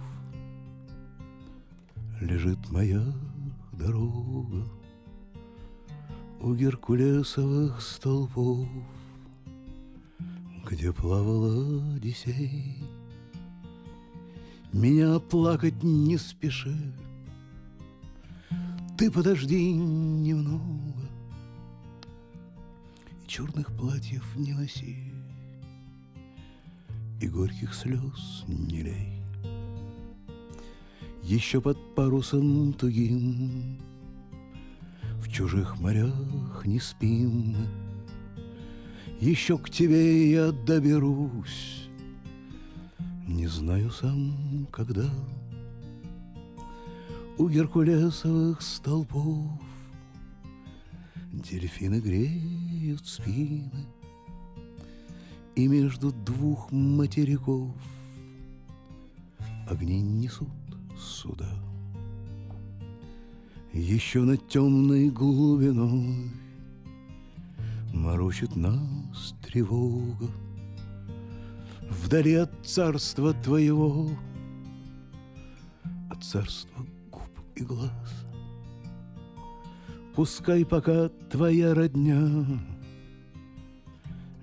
[2.20, 3.04] лежит моя
[3.72, 4.66] дорога.
[6.40, 8.66] У геркулесовых столбов,
[10.68, 12.82] где плавала Одиссей,
[14.76, 16.76] меня плакать не спеши,
[18.98, 21.00] ты подожди немного,
[23.10, 25.12] и черных платьев не носи,
[27.22, 29.22] и горьких слез не лей.
[31.22, 33.78] Еще под парусом тугим.
[35.20, 37.56] В чужих морях не спим.
[39.20, 41.85] Еще к тебе я доберусь
[43.26, 45.10] Не знаю сам, когда.
[47.38, 49.50] У геркулесовых столбов
[51.32, 53.68] Дельфины греют спины.
[55.56, 57.74] И между двух материков
[59.68, 60.48] Огни несут
[60.96, 61.50] суда.
[63.72, 66.30] Еще над темной глубиной
[67.92, 70.30] Морочит нас тревога
[72.02, 74.10] Вдали от царства твоего
[76.10, 77.90] От царства губ и глаз
[80.14, 82.46] Пускай пока твоя родня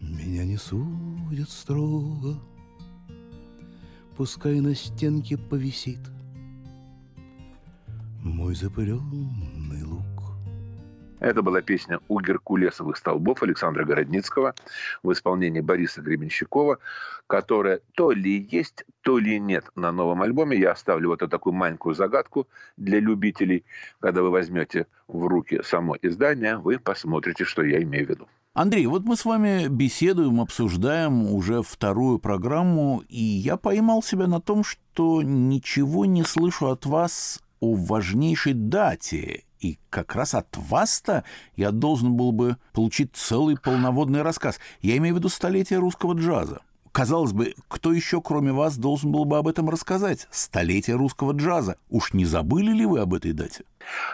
[0.01, 2.39] Меня не судят строго
[4.17, 5.99] Пускай на стенке повисит
[8.23, 9.52] мой запыленный лук.
[11.23, 14.55] Это была песня «У геркулесовых столбов» Александра Городницкого
[15.03, 16.79] в исполнении Бориса Гребенщикова,
[17.27, 20.59] которая то ли есть, то ли нет на новом альбоме.
[20.59, 23.63] Я оставлю вот такую маленькую загадку для любителей.
[24.01, 28.27] Когда вы возьмете в руки само издание, вы посмотрите, что я имею в виду.
[28.53, 34.41] Андрей, вот мы с вами беседуем, обсуждаем уже вторую программу, и я поймал себя на
[34.41, 41.23] том, что ничего не слышу от вас о важнейшей дате, и как раз от вас-то
[41.55, 44.59] я должен был бы получить целый полноводный рассказ.
[44.81, 46.61] Я имею в виду столетие русского джаза.
[46.91, 50.27] Казалось бы, кто еще, кроме вас, должен был бы об этом рассказать?
[50.29, 51.77] Столетие русского джаза.
[51.89, 53.63] Уж не забыли ли вы об этой дате?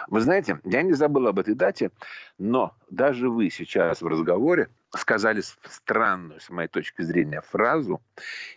[0.08, 1.90] Вы знаете, я не забыл об этой дате,
[2.38, 8.00] но даже вы сейчас в разговоре сказали странную, с моей точки зрения, фразу.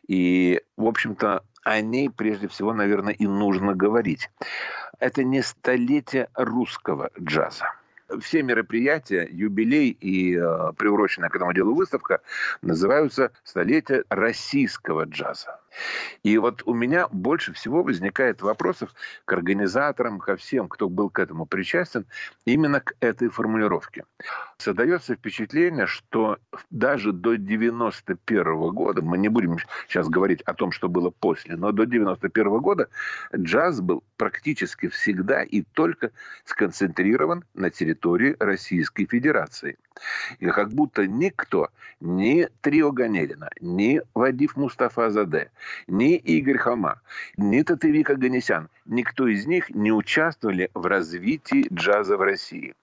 [0.07, 4.29] И, в общем-то, о ней прежде всего, наверное, и нужно говорить.
[5.03, 7.65] Это не столетие русского джаза.
[8.21, 12.21] Все мероприятия, юбилей и э, приуроченная к этому делу выставка
[12.61, 15.59] называются «Столетие российского джаза».
[16.23, 18.93] И вот у меня больше всего возникает вопросов
[19.25, 22.05] к организаторам, ко всем, кто был к этому причастен,
[22.45, 24.05] именно к этой формулировке.
[24.57, 26.37] Создается впечатление, что
[26.69, 29.57] даже до 91 года, мы не будем
[29.87, 32.87] сейчас говорить о том, что было после, но до 91 года
[33.35, 36.11] джаз был практически всегда и только
[36.45, 39.77] сконцентрирован на территории Российской Федерации.
[40.39, 41.69] И как будто никто,
[41.99, 45.51] ни Трио Ганелина, ни Вадив Мустафа Заде,
[45.87, 47.01] ни Игорь Хома,
[47.37, 52.75] ни Татевика Ганесян, никто из них не участвовали в развитии джаза в России.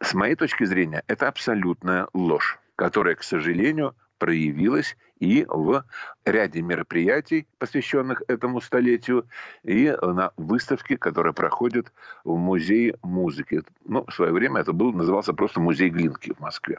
[0.00, 5.84] С моей точки зрения, это абсолютная ложь, которая, к сожалению, проявилась и в
[6.24, 9.26] ряде мероприятий, посвященных этому столетию,
[9.62, 11.92] и на выставке, которая проходит
[12.24, 13.62] в Музее музыки.
[13.84, 16.78] Ну, в свое время это был, назывался просто Музей Глинки в Москве.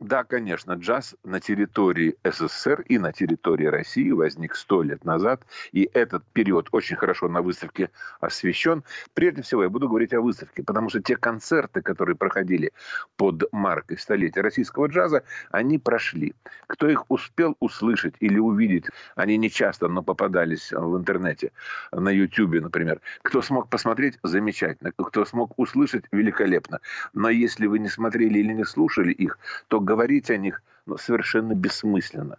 [0.00, 5.90] Да, конечно, джаз на территории СССР и на территории России возник сто лет назад, и
[5.92, 8.82] этот период очень хорошо на выставке освещен.
[9.12, 12.72] Прежде всего, я буду говорить о выставке, потому что те концерты, которые проходили
[13.16, 16.32] под маркой столетия российского джаза, они прошли.
[16.66, 18.86] Кто их успел услышать или увидеть,
[19.16, 21.52] они не часто, но попадались в интернете,
[21.92, 23.02] на YouTube, например.
[23.20, 24.92] Кто смог посмотреть, замечательно.
[24.96, 26.80] Кто смог услышать, великолепно.
[27.12, 29.38] Но если вы не смотрели или не слушали их,
[29.68, 32.38] то говорить о них ну, совершенно бессмысленно.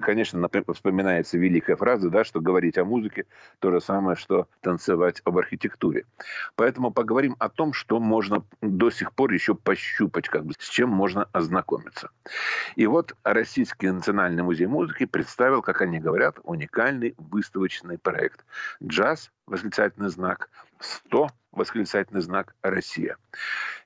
[0.00, 3.26] Конечно, вспоминается великая фраза, да, что говорить о музыке
[3.58, 6.04] то же самое, что танцевать об архитектуре.
[6.54, 10.88] Поэтому поговорим о том, что можно до сих пор еще пощупать, как бы, с чем
[10.90, 12.10] можно ознакомиться.
[12.76, 18.44] И вот Российский национальный музей музыки представил, как они говорят, уникальный выставочный проект.
[18.82, 20.48] Джаз, восклицательный знак,
[20.80, 23.16] 100 восклицательный знак «Россия».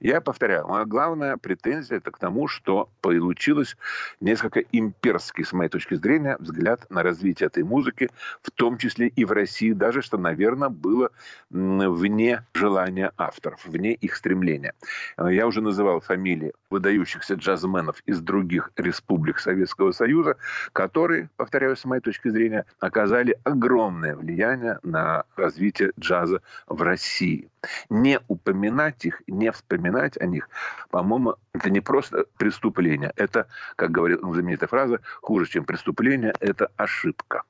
[0.01, 3.77] Я повторяю, моя главная претензия это к тому, что получилось
[4.21, 8.11] несколько имперский, с моей точки зрения, взгляд на развитие этой музыки,
[8.43, 11.11] в том числе и в России, даже что, наверное, было
[11.51, 14.75] вне желания авторов, вне их стремления.
[15.17, 20.37] Я уже называл фамилии выдающихся джазменов из других республик Советского Союза,
[20.73, 25.52] которые, повторяю, с моей точки зрения, оказали огромное влияние на развитие
[25.99, 27.51] джаза в России.
[27.91, 30.49] Не упоминать их, не вспоминать о них,
[30.91, 33.13] по-моему, это не просто преступление.
[33.17, 33.47] Это,
[33.77, 37.45] как говорит знаменитая фраза, хуже, чем преступление, это ошибка.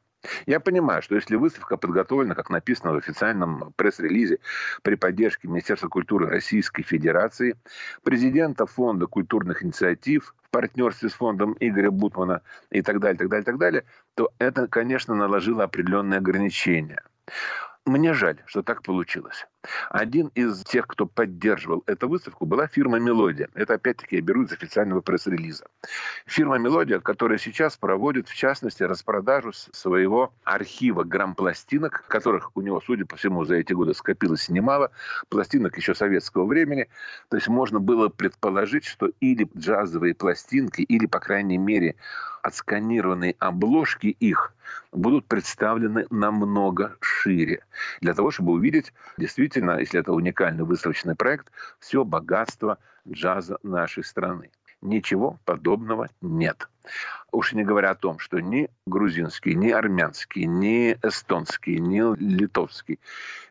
[0.46, 4.38] Я понимаю, что если выставка подготовлена, как написано в официальном пресс-релизе,
[4.82, 7.56] при поддержке Министерства культуры Российской Федерации,
[8.02, 13.44] президента Фонда культурных инициатив, в партнерстве с фондом Игоря Бутмана и так далее, так далее,
[13.44, 13.84] так далее,
[14.14, 17.02] то это, конечно, наложило определенные ограничения.
[17.86, 19.46] Мне жаль, что так получилось.
[19.90, 23.48] Один из тех, кто поддерживал эту выставку, была фирма «Мелодия».
[23.54, 25.66] Это, опять-таки, я беру из официального пресс-релиза.
[26.26, 33.06] Фирма «Мелодия», которая сейчас проводит, в частности, распродажу своего архива грамм-пластинок, которых у него, судя
[33.06, 34.90] по всему, за эти годы скопилось немало,
[35.28, 36.88] пластинок еще советского времени.
[37.28, 41.96] То есть можно было предположить, что или джазовые пластинки, или, по крайней мере,
[42.42, 44.54] отсканированные обложки их
[44.90, 47.64] будут представлены намного шире.
[48.00, 54.02] Для того, чтобы увидеть действительно действительно, если это уникальный выставочный проект, все богатство джаза нашей
[54.02, 54.50] страны.
[54.80, 56.68] Ничего подобного нет.
[57.30, 62.98] Уж не говоря о том, что ни грузинский, ни армянский, ни эстонский, ни литовский,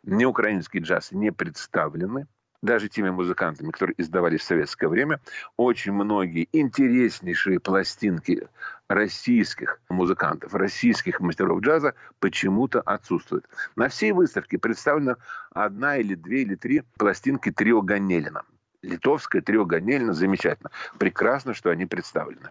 [0.04, 2.26] ни украинский джаз не представлены
[2.62, 5.20] даже теми музыкантами, которые издавались в советское время,
[5.58, 8.48] очень многие интереснейшие пластинки
[8.88, 13.48] российских музыкантов, российских мастеров джаза почему-то отсутствуют.
[13.76, 15.18] На всей выставке представлена
[15.54, 18.44] одна или две или три пластинки трио Ганелина.
[18.82, 20.72] Литовское трио Ганелина замечательно.
[20.98, 22.50] Прекрасно, что они представлены.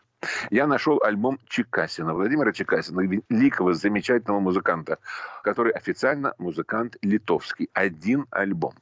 [0.50, 4.98] Я нашел альбом Чекасина, Владимира Чекасина, великого, замечательного музыканта,
[5.42, 7.68] который официально музыкант литовский.
[7.72, 8.74] Один альбом.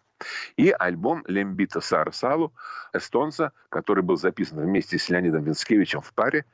[0.57, 2.53] И альбом Лембита Сара Салу,
[2.93, 6.45] эстонца, который был записан вместе с Леонидом Винскевичем в паре.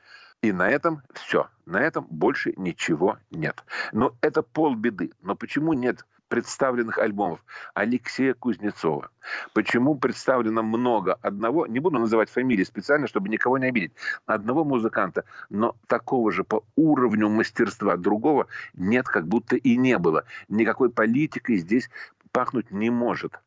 [0.41, 1.47] И на этом все.
[1.65, 3.63] На этом больше ничего нет.
[3.91, 5.11] Но это полбеды.
[5.21, 7.43] Но почему нет представленных альбомов
[7.73, 9.09] Алексея Кузнецова.
[9.53, 13.93] Почему представлено много одного, не буду называть фамилии специально, чтобы никого не обидеть,
[14.25, 20.25] одного музыканта, но такого же по уровню мастерства другого нет, как будто и не было.
[20.49, 21.89] Никакой политикой здесь
[22.31, 23.39] пахнуть не может.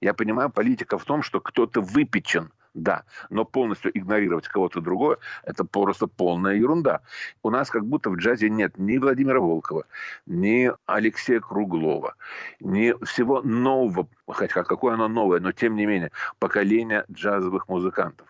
[0.00, 5.64] Я понимаю, политика в том, что кто-то выпечен, да, но полностью игнорировать кого-то другого– это
[5.64, 7.00] просто полная ерунда.
[7.42, 9.84] У нас как будто в джазе нет ни Владимира Волкова,
[10.26, 12.14] ни Алексея Круглова,
[12.60, 18.26] ни всего нового, хотя какое оно новое, но тем не менее, поколения джазовых музыкантов.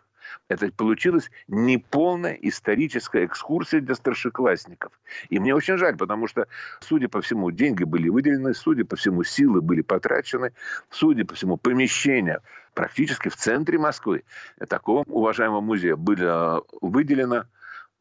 [0.49, 4.93] Это получилась неполная историческая экскурсия для старшеклассников.
[5.28, 6.47] И мне очень жаль, потому что,
[6.81, 10.53] судя по всему, деньги были выделены, судя по всему, силы были потрачены,
[10.91, 12.41] судя по всему, помещения
[12.74, 14.24] практически в центре Москвы
[14.68, 17.47] такого уважаемого музея было выделено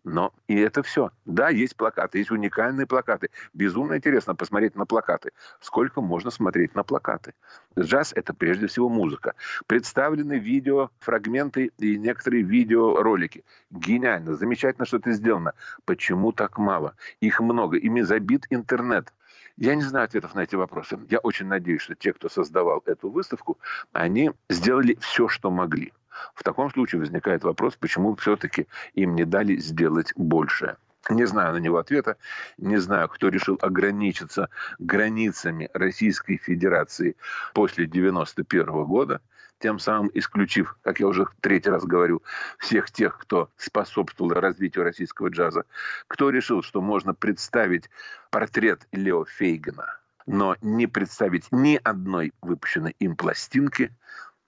[0.03, 1.11] но и это все.
[1.25, 3.29] Да, есть плакаты, есть уникальные плакаты.
[3.53, 5.31] Безумно интересно посмотреть на плакаты.
[5.59, 7.33] Сколько можно смотреть на плакаты?
[7.77, 9.33] Джаз– это прежде всего музыка.
[9.67, 13.43] Представлены видео, фрагменты и некоторые видеоролики.
[13.69, 15.53] Гениально, замечательно, что это сделано.
[15.85, 16.95] Почему так мало?
[17.19, 17.77] Их много.
[17.77, 19.13] Ими забит интернет.
[19.57, 20.97] Я не знаю ответов на эти вопросы.
[21.09, 23.57] Я очень надеюсь, что те, кто создавал эту выставку,
[23.91, 25.91] они сделали все, что могли.
[26.34, 30.78] В таком случае возникает вопрос, почему все-таки им не дали сделать больше.
[31.09, 32.17] Не знаю на него ответа,
[32.57, 37.15] не знаю, кто решил ограничиться границами Российской Федерации
[37.53, 39.22] после 1991 года,
[39.59, 42.22] тем самым исключив, как я уже третий раз говорю,
[42.57, 45.65] всех тех, кто способствовал развитию российского джаза.
[46.07, 47.89] Кто решил, что можно представить
[48.30, 53.91] портрет Лео Фейгена, но не представить ни одной выпущенной им пластинки,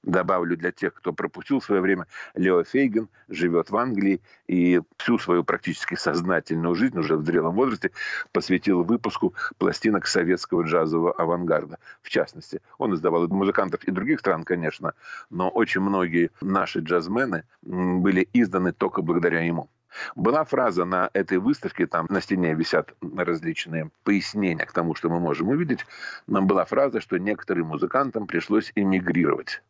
[0.03, 5.43] Добавлю для тех, кто пропустил свое время, Лео Фейген живет в Англии и всю свою
[5.43, 7.91] практически сознательную жизнь уже в зрелом возрасте
[8.31, 11.77] посвятил выпуску пластинок советского джазового авангарда.
[12.01, 14.95] В частности, он издавал музыкантов и других стран, конечно,
[15.29, 19.69] но очень многие наши джазмены были изданы только благодаря ему.
[20.15, 25.19] Была фраза на этой выставке, там на стене висят различные пояснения к тому, что мы
[25.19, 25.85] можем увидеть.
[26.25, 29.61] Нам была фраза, что некоторым музыкантам пришлось эмигрировать.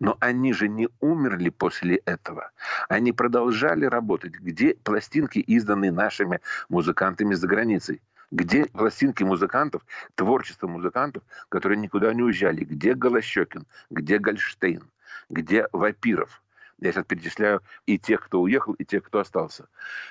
[0.00, 2.50] Но они же не умерли после этого.
[2.88, 4.34] Они продолжали работать.
[4.34, 8.00] Где пластинки, изданные нашими музыкантами за границей?
[8.30, 9.82] Где пластинки музыкантов,
[10.14, 12.64] творчество музыкантов, которые никуда не уезжали?
[12.64, 13.66] Где Голощекин?
[13.90, 14.82] Где Гольштейн?
[15.30, 16.42] Где Вапиров?
[16.78, 19.68] Я сейчас перечисляю и тех, кто уехал, и тех, кто остался.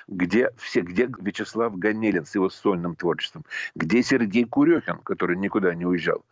[0.08, 3.44] Где все, где Вячеслав Ганелин с его сольным творчеством?
[3.76, 6.24] Где Сергей Курехин, который никуда не уезжал?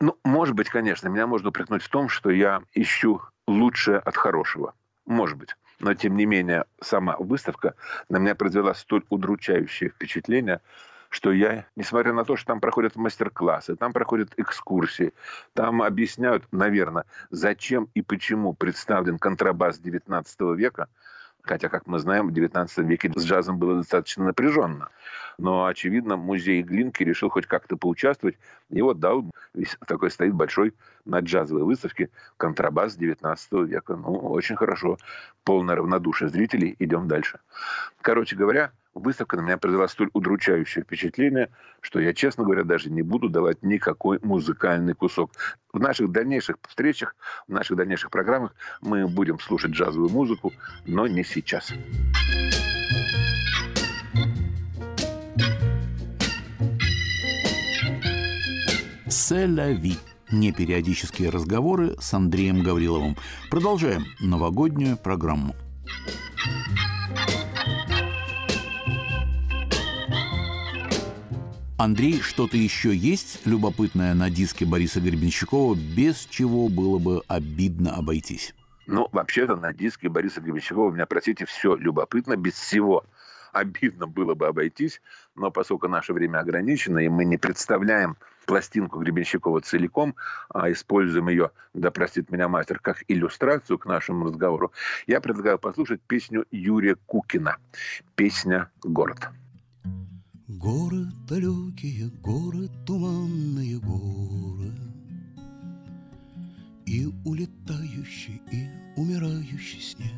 [0.00, 4.74] Ну, может быть, конечно, меня можно упрекнуть в том, что я ищу лучшее от хорошего.
[5.06, 5.56] Может быть.
[5.80, 7.74] Но, тем не менее, сама выставка
[8.08, 10.60] на меня произвела столь удручающее впечатление,
[11.08, 15.14] что я, несмотря на то, что там проходят мастер-классы, там проходят экскурсии,
[15.54, 20.88] там объясняют, наверное, зачем и почему представлен контрабас XIX века,
[21.48, 24.90] хотя, как мы знаем, в XIX веке с джазом было достаточно напряженно
[25.38, 28.36] но, очевидно, музей Глинки решил хоть как-то поучаствовать.
[28.70, 29.24] И вот дал,
[29.86, 30.74] такой стоит большой
[31.04, 33.96] на джазовой выставке контрабас 19 века.
[33.96, 34.98] Ну, очень хорошо.
[35.44, 36.74] Полное равнодушие зрителей.
[36.80, 37.38] Идем дальше.
[38.02, 43.02] Короче говоря, выставка на меня произвела столь удручающее впечатление, что я, честно говоря, даже не
[43.02, 45.32] буду давать никакой музыкальный кусок.
[45.72, 47.14] В наших дальнейших встречах,
[47.46, 50.52] в наших дальнейших программах мы будем слушать джазовую музыку,
[50.86, 51.72] но не сейчас.
[59.08, 59.96] «Селяви»–
[60.30, 63.16] непериодические разговоры с Андреем Гавриловым.
[63.50, 65.54] Продолжаем новогоднюю программу.
[71.78, 78.52] Андрей, что-то еще есть любопытное на диске Бориса Гребенщикова, без чего было бы обидно обойтись?
[78.86, 83.04] Ну, вообще-то на диске Бориса Гребенщикова, меня, простите, все любопытно, без всего
[83.52, 85.00] обидно было бы обойтись,
[85.36, 90.16] но поскольку наше время ограничено, и мы не представляем пластинку Гребенщикова целиком,
[90.48, 94.72] а используем ее, да простит меня мастер, как иллюстрацию к нашему разговору,
[95.06, 97.58] я предлагаю послушать песню Юрия Кукина.
[98.16, 99.28] Песня «Город».
[100.48, 104.72] Горы далекие, горы туманные горы.
[106.86, 110.10] И улетающий, и умирающий снег.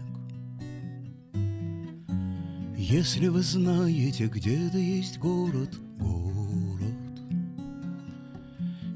[2.77, 6.95] Если вы знаете, где-то есть город, город.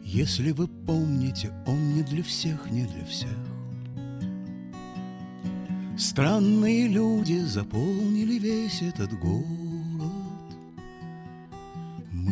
[0.04, 3.36] Если вы помните, он не для всех, не для всех.
[5.98, 9.63] Странные люди заполнили весь этот город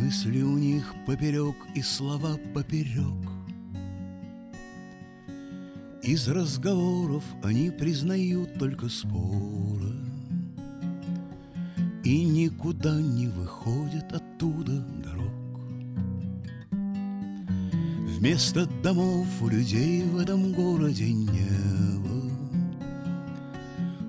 [0.03, 3.31] Мысли у них поперек и слова поперек.
[6.01, 9.95] Из разговоров они признают только споры
[12.03, 15.61] И никуда не выходят оттуда дорог.
[18.17, 22.29] Вместо домов у людей в этом городе небо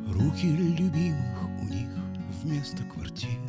[0.08, 1.88] Руки любимых у них
[2.42, 3.43] вместо квартир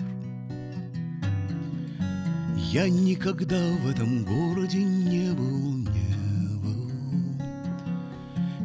[2.76, 6.92] я никогда в этом городе не был, не был.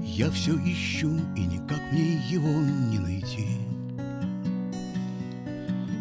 [0.02, 2.50] Я все ищу и никак мне его
[2.90, 3.46] не найти.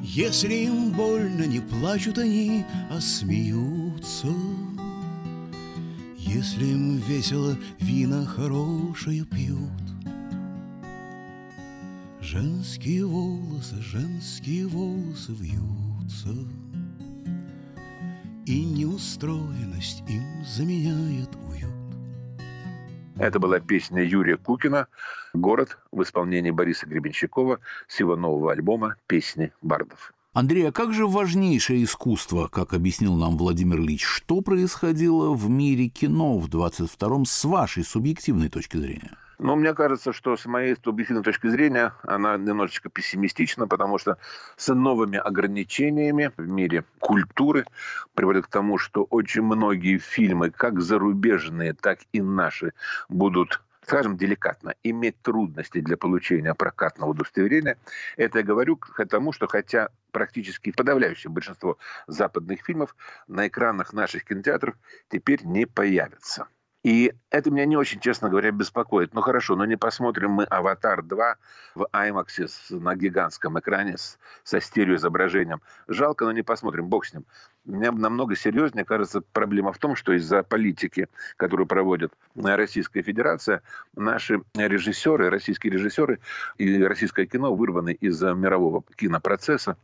[0.02, 4.34] Если им больно, не плачут они, а смеются.
[6.18, 9.70] Если им весело, вина хорошее пьют.
[12.22, 16.34] Женские волосы, женские волосы вьются,
[18.50, 21.70] И неустроенность им заменяет уют.
[23.16, 24.88] Это была песня Юрия Кукина
[25.36, 30.16] «Город» в исполнении Бориса Гребенщикова с его нового альбома «Песни бардов».
[30.34, 35.88] Андрей, а как же важнейшее искусство, как объяснил нам Владимир Ильич, что происходило в мире
[35.88, 39.16] кино в 22-м с вашей субъективной точки зрения?
[39.40, 44.18] Но мне кажется, что с моей субъективной точки зрения она немножечко пессимистична, потому что
[44.58, 47.66] с новыми ограничениями в мире культуры
[48.16, 52.74] приводит к тому, что очень многие фильмы, как зарубежные, так и наши,
[53.08, 57.78] будут скажем деликатно, иметь трудности для получения прокатного удостоверения,
[58.18, 62.96] это я говорю к тому, что хотя практически подавляющее большинство западных фильмов
[63.28, 64.76] на экранах наших кинотеатров
[65.10, 66.46] теперь не появятся.
[66.84, 69.14] И это меня не очень, честно говоря, беспокоит.
[69.14, 71.36] Ну хорошо, но не посмотрим мы «Аватар 2»
[71.76, 75.62] в IMAX на гигантском экране с, со стереоизображением.
[75.90, 77.26] Жалко, но не посмотрим, бог с ним.
[77.66, 83.62] Мне намного серьезнее кажется проблема в том, что из-за политики, которую проводит Российская Федерация,
[83.94, 86.20] наши режиссеры, российские режиссеры
[86.58, 89.76] и российское кино вырваны из мирового кинопроцесса.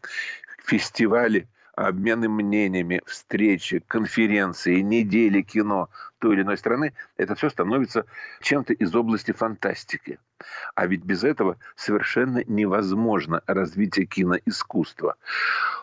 [0.63, 8.05] Фестивали обмены мнениями, встречи, конференции, недели кино той или иной страны, это все становится
[8.41, 10.19] чем-то из области фантастики.
[10.73, 15.15] А ведь без этого совершенно невозможно развитие киноискусства.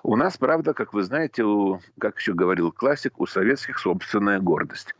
[0.03, 4.95] У нас, правда, как вы знаете, у, как еще говорил классик, у советских собственная гордость.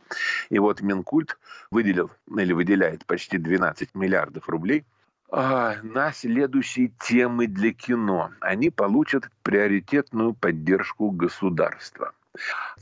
[0.49, 1.37] И вот Минкульт
[1.71, 4.85] выделил или выделяет почти 12 миллиардов рублей–
[5.33, 8.31] на следующие темы для кино.
[8.39, 12.11] Они получат приоритетную поддержку государства.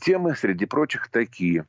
[0.02, 1.66] Темы, среди прочих, такие.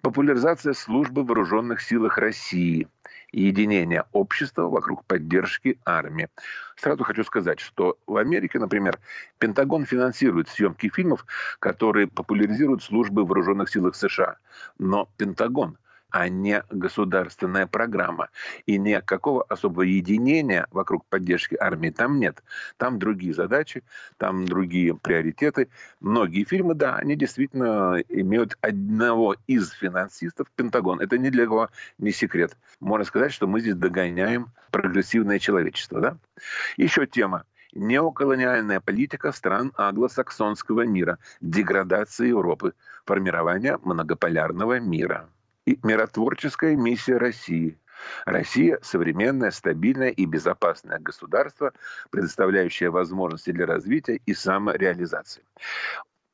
[0.00, 2.88] Популяризация службы в вооруженных силах России
[3.30, 6.28] и единение общества вокруг поддержки армии.
[6.76, 8.98] Сразу хочу сказать, что в Америке, например,
[9.38, 11.26] Пентагон финансирует съемки фильмов,
[11.58, 14.36] которые популяризируют службы в вооруженных силах США.
[14.78, 15.76] Но Пентагон
[16.10, 18.28] а не государственная программа.
[18.64, 22.42] И никакого особого единения вокруг поддержки армии там нет.
[22.76, 23.82] Там другие задачи,
[24.16, 25.68] там другие приоритеты.
[26.00, 31.00] Многие фильмы, да, они действительно имеют одного из финансистов Пентагон.
[31.00, 32.56] Это ни для кого не секрет.
[32.80, 36.00] Можно сказать, что мы здесь догоняем прогрессивное человечество.
[36.00, 36.18] Да?
[36.76, 42.72] Еще тема неоколониальная политика стран англосаксонского мира, деградация Европы,
[43.04, 45.28] формирование многополярного мира
[45.82, 47.78] миротворческая миссия России.
[48.24, 51.72] Россия– современное, стабильное и безопасное государство,
[52.10, 55.42] предоставляющее возможности для развития и самореализации.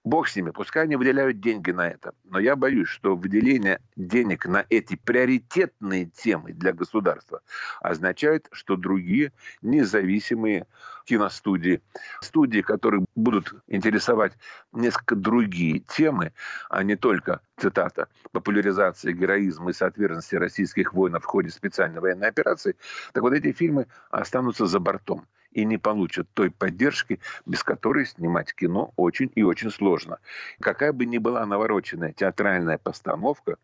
[0.05, 2.12] Бог с ними, пускай они выделяют деньги на это.
[2.24, 7.40] Но я боюсь, что выделение денег на эти приоритетные темы для государства
[7.80, 9.32] означает, что другие
[9.62, 10.66] независимые
[11.05, 11.82] киностудии,
[12.20, 14.32] студии, которые будут интересовать
[14.72, 16.32] несколько другие темы,
[16.68, 22.76] а не только, цитата, популяризация героизма и соответственности российских воинов в ходе специальной военной операции,
[23.12, 28.55] так вот эти фильмы останутся за бортом и не получат той поддержки, без которой снимать
[28.55, 30.18] кино очень и очень сложно.
[30.61, 33.57] Какая бы ни была навороченная театральная постановка,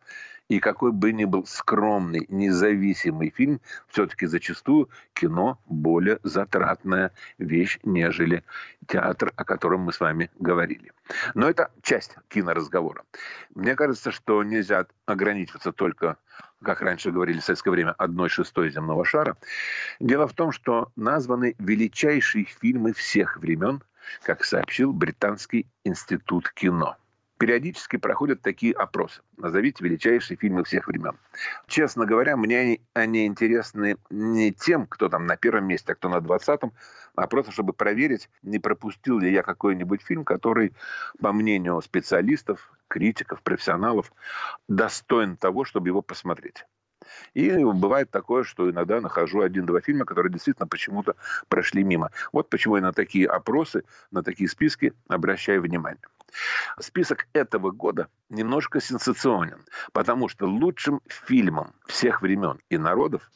[0.49, 8.45] и какой бы ни был скромный, независимый фильм, все-таки зачастую кино более затратная вещь, нежели
[8.87, 10.93] театр, о котором мы с вами говорили.
[11.35, 13.05] Но это часть киноразговора.
[13.55, 16.17] Мне кажется, что нельзя ограничиваться только
[16.63, 19.37] как раньше говорили в советское время, одной шестой земного шара.
[20.01, 23.83] Дело в том, что названы величайшие фильмы всех времен,
[24.23, 26.97] как сообщил Британский институт кино.
[27.39, 29.23] Периодически проходят такие опросы.
[29.37, 31.17] Назовите величайшие фильмы всех времен.
[31.69, 36.09] Честно говоря, мне они, они интересны не тем, кто там на первом месте, а кто
[36.09, 36.73] на двадцатом,
[37.15, 40.75] а просто чтобы проверить, не пропустил ли я какой-нибудь фильм, который,
[41.21, 44.13] по мнению специалистов, критиков, профессионалов,
[44.67, 46.65] достоин того, чтобы его посмотреть.
[47.35, 51.15] И бывает такое, что иногда нахожу один-два фильма, которые действительно почему-то
[51.49, 52.11] прошли мимо.
[52.33, 56.03] Вот почему я на такие опросы, на такие списки обращаю внимание.
[56.79, 63.31] Список этого года немножко сенсационен, потому что лучшим фильмом всех времен и народов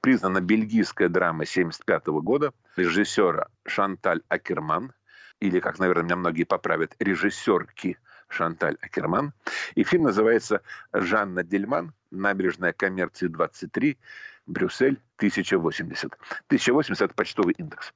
[0.00, 4.92] признана бельгийская драма 1975 года режиссера Шанталь Акерман,
[5.40, 9.32] или, как, наверное, меня многие поправят, режиссерки Шанталь Акерман.
[9.74, 10.62] И фильм называется
[10.92, 11.92] «Жанна Дельман.
[12.10, 13.98] Набережная коммерции 23.
[14.46, 16.12] Брюссель 1080.
[16.46, 17.92] 1080– это почтовый индекс.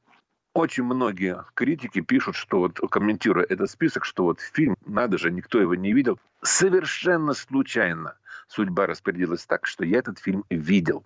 [0.57, 5.61] Очень многие критики пишут, что вот комментируя этот список, что вот фильм, надо же, никто
[5.61, 6.19] его не видел.
[6.41, 8.17] Совершенно случайно
[8.49, 11.05] судьба распорядилась так, что я этот фильм видел.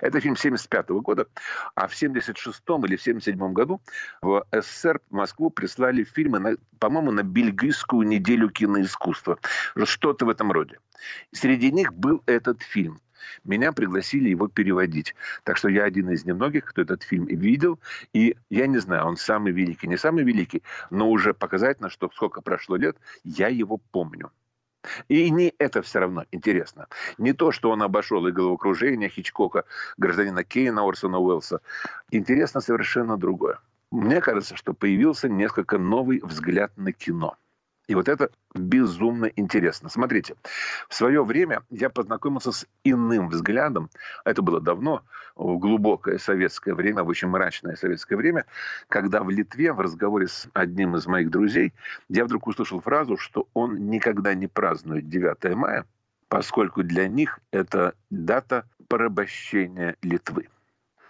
[0.00, 1.28] Это фильм 75 года,
[1.76, 3.80] а в 76-м или в 77 году
[4.20, 9.38] в СССР в Москву прислали фильмы, на, по-моему, на бельгийскую неделю киноискусства.
[9.84, 10.80] Что-то в этом роде.
[11.30, 13.00] Среди них был этот фильм.
[13.44, 15.14] Меня пригласили его переводить.
[15.44, 17.78] Так что я один из немногих, кто этот фильм видел.
[18.12, 22.40] И я не знаю, он самый великий, не самый великий, но уже показательно, что сколько
[22.40, 24.30] прошло лет, я его помню.
[25.08, 26.88] И не это все равно интересно.
[27.18, 29.64] Не то, что он обошел и головокружение Хичкока,
[29.96, 31.60] гражданина Кейна, Орсона Уэллса.
[32.10, 33.58] Интересно совершенно другое.
[33.90, 37.36] Мне кажется, что появился несколько новый взгляд на кино–
[37.88, 39.88] и вот это безумно интересно.
[39.88, 40.36] Смотрите,
[40.88, 43.90] в свое время я познакомился с иным взглядом.
[44.26, 45.02] Это было давно,
[45.34, 48.44] в глубокое советское время, в очень мрачное советское время,
[48.88, 51.72] когда в Литве в разговоре с одним из моих друзей
[52.08, 55.86] я вдруг услышал фразу, что он никогда не празднует 9 мая,
[56.28, 60.48] поскольку для них это дата порабощения Литвы.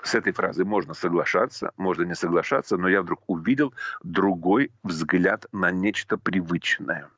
[0.03, 5.71] С этой фразой можно соглашаться, можно не соглашаться, но я вдруг увидел другой взгляд на
[5.71, 7.09] нечто привычное.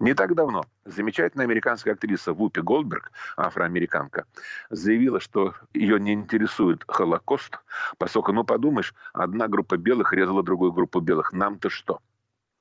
[0.00, 4.24] Не так давно замечательная американская актриса Вупи Голдберг, афроамериканка,
[4.70, 7.60] заявила, что ее не интересует Холокост,
[7.98, 11.32] поскольку, ну подумаешь, одна группа белых резала другую группу белых.
[11.32, 12.00] Нам-то что?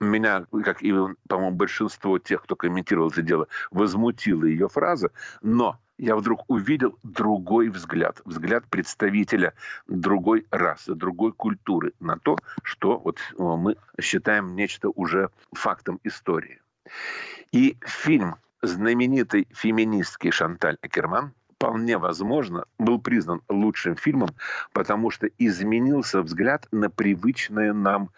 [0.03, 0.93] меня, как и,
[1.27, 5.11] по-моему, большинство тех, кто комментировал это дело, возмутила ее фраза,
[5.41, 9.53] но я вдруг увидел другой взгляд, взгляд представителя
[9.87, 16.61] другой расы, другой культуры на то, что вот э, мы считаем нечто уже фактом истории.
[17.51, 24.29] И фильм знаменитый феминистский Шанталь Акерман вполне возможно, был признан лучшим фильмом,
[24.73, 28.09] потому что изменился взгляд на привычное нам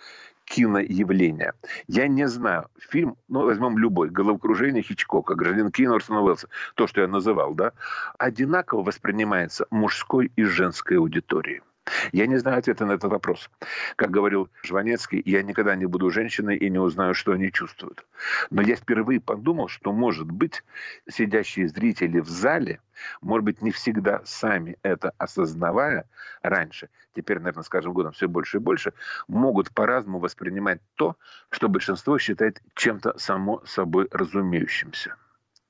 [0.45, 1.53] киноявление.
[1.87, 7.01] Я не знаю, фильм, ну, возьмем любой, «Головокружение» Хичкока, «Гражданин Кейн» Орсона Уэллса, то, что
[7.01, 7.73] я называл, да,
[8.17, 11.61] одинаково воспринимается мужской и женской аудиторией.
[12.11, 13.49] Я не знаю ответа на этот вопрос.
[13.95, 18.05] Как говорил Жванецкий, я никогда не буду женщиной и не узнаю, что они чувствуют.
[18.49, 20.63] Но я впервые подумал, что, может быть,
[21.07, 22.79] сидящие зрители в зале,
[23.21, 26.09] может быть, не всегда сами это осознавая
[26.41, 28.93] раньше, теперь, наверное, с каждым годом все больше и больше,
[29.27, 31.17] могут по-разному воспринимать то,
[31.49, 35.15] что большинство считает чем-то само собой разумеющимся.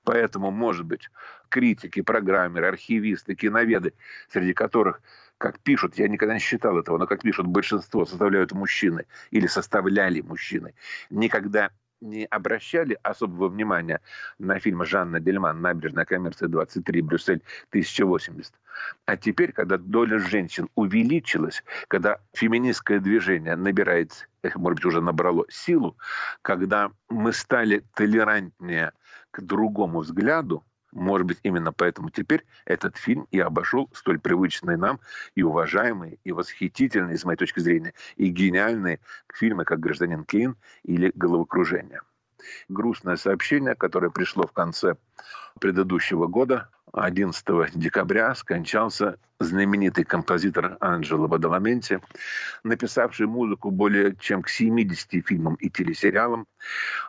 [0.05, 1.09] Поэтому, может быть,
[1.49, 3.93] критики, программеры, архивисты, киноведы,
[4.29, 5.01] среди которых
[5.37, 10.21] как пишут, я никогда не считал этого, но как пишут, большинство составляют мужчины или составляли
[10.21, 10.73] мужчины,
[11.09, 11.71] никогда
[12.01, 14.01] не обращали особого внимания
[14.37, 17.01] на фильм Жанна Дельман «Набережная коммерция 23.
[17.01, 17.41] Брюссель
[17.73, 18.53] 1080».
[19.05, 25.97] А теперь, когда доля женщин увеличилась, когда феминистское движение набирает, может быть, уже набрало силу,
[26.41, 28.91] когда мы стали толерантнее
[29.31, 30.63] к другому взгляду,
[30.95, 34.99] может быть, именно поэтому теперь этот фильм и обошел столь привычные нам
[35.35, 39.01] и уважаемые, и восхитительные, с моей точки зрения, и гениальные
[39.33, 42.01] фильмы, как «Гражданин Кейн» или «Головокружение».
[42.69, 44.95] Грустное сообщение, которое пришло в конце
[45.59, 51.99] предыдущего года 11 декабря скончался знаменитый композитор Анджело Бадаламенти,
[52.63, 56.47] написавший музыку более чем к 70 фильмам и телесериалам.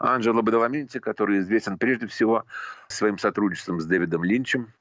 [0.00, 2.44] Анджело Бадаламенти, который известен прежде всего
[2.88, 4.72] своим сотрудничеством с Дэвидом Линчем,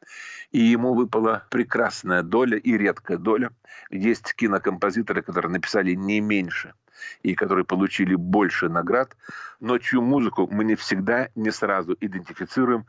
[0.52, 3.52] и ему выпала прекрасная доля и редкая доля.
[3.92, 6.74] Есть кинокомпозиторы, которые написали не меньше
[7.22, 9.16] и которые получили больше наград,
[9.60, 12.86] но чью музыку мы не всегда, не сразу идентифицируем,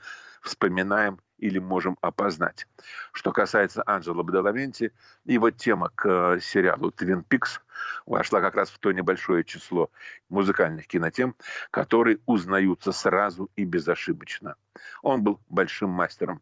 [0.46, 2.66] вспоминаем или можем опознать.
[3.12, 4.92] Что касается Анджела Бадаламенти,
[5.24, 7.60] его тема к э, сериалу «Твин Пикс»
[8.06, 9.90] вошла как раз в то небольшое число
[10.30, 11.34] музыкальных кинотем,
[11.70, 14.56] которые узнаются сразу и безошибочно.
[15.02, 16.40] Он был большим мастером.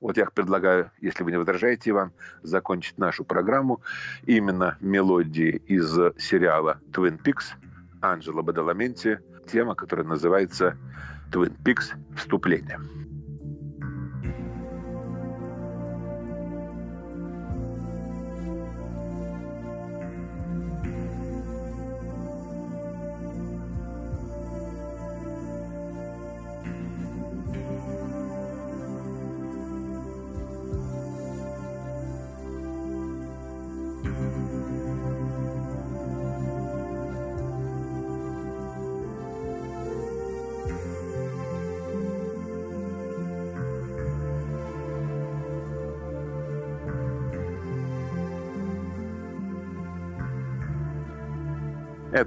[0.00, 3.82] Вот я предлагаю, если вы не возражаете, Иван, закончить нашу программу
[4.24, 7.52] именно мелодии из сериала «Твин Пикс»
[8.00, 10.78] Анджела Бадаламенти, тема, которая называется
[11.30, 11.92] «Твин Пикс.
[12.16, 12.80] Вступление».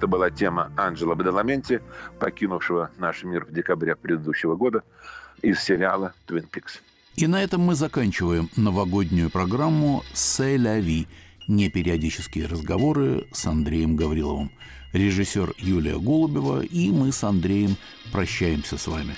[0.04, 1.82] Это была тема Анджела Бадаламенти,
[2.20, 4.84] покинувшего наш мир в декабре предыдущего года
[5.41, 6.82] из сериала «Твин Пикс».
[7.16, 11.08] И на этом мы заканчиваем новогоднюю программу «Сэ ля ви»
[11.47, 14.51] непериодические разговоры с Андреем Гавриловым.
[14.91, 17.78] Режиссер Юлия Голубева и мы с Андреем
[18.12, 19.16] прощаемся с вами.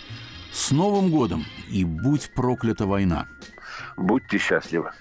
[0.53, 3.25] С Новым годом и будь проклята война!
[3.97, 4.91] Будьте счастливы!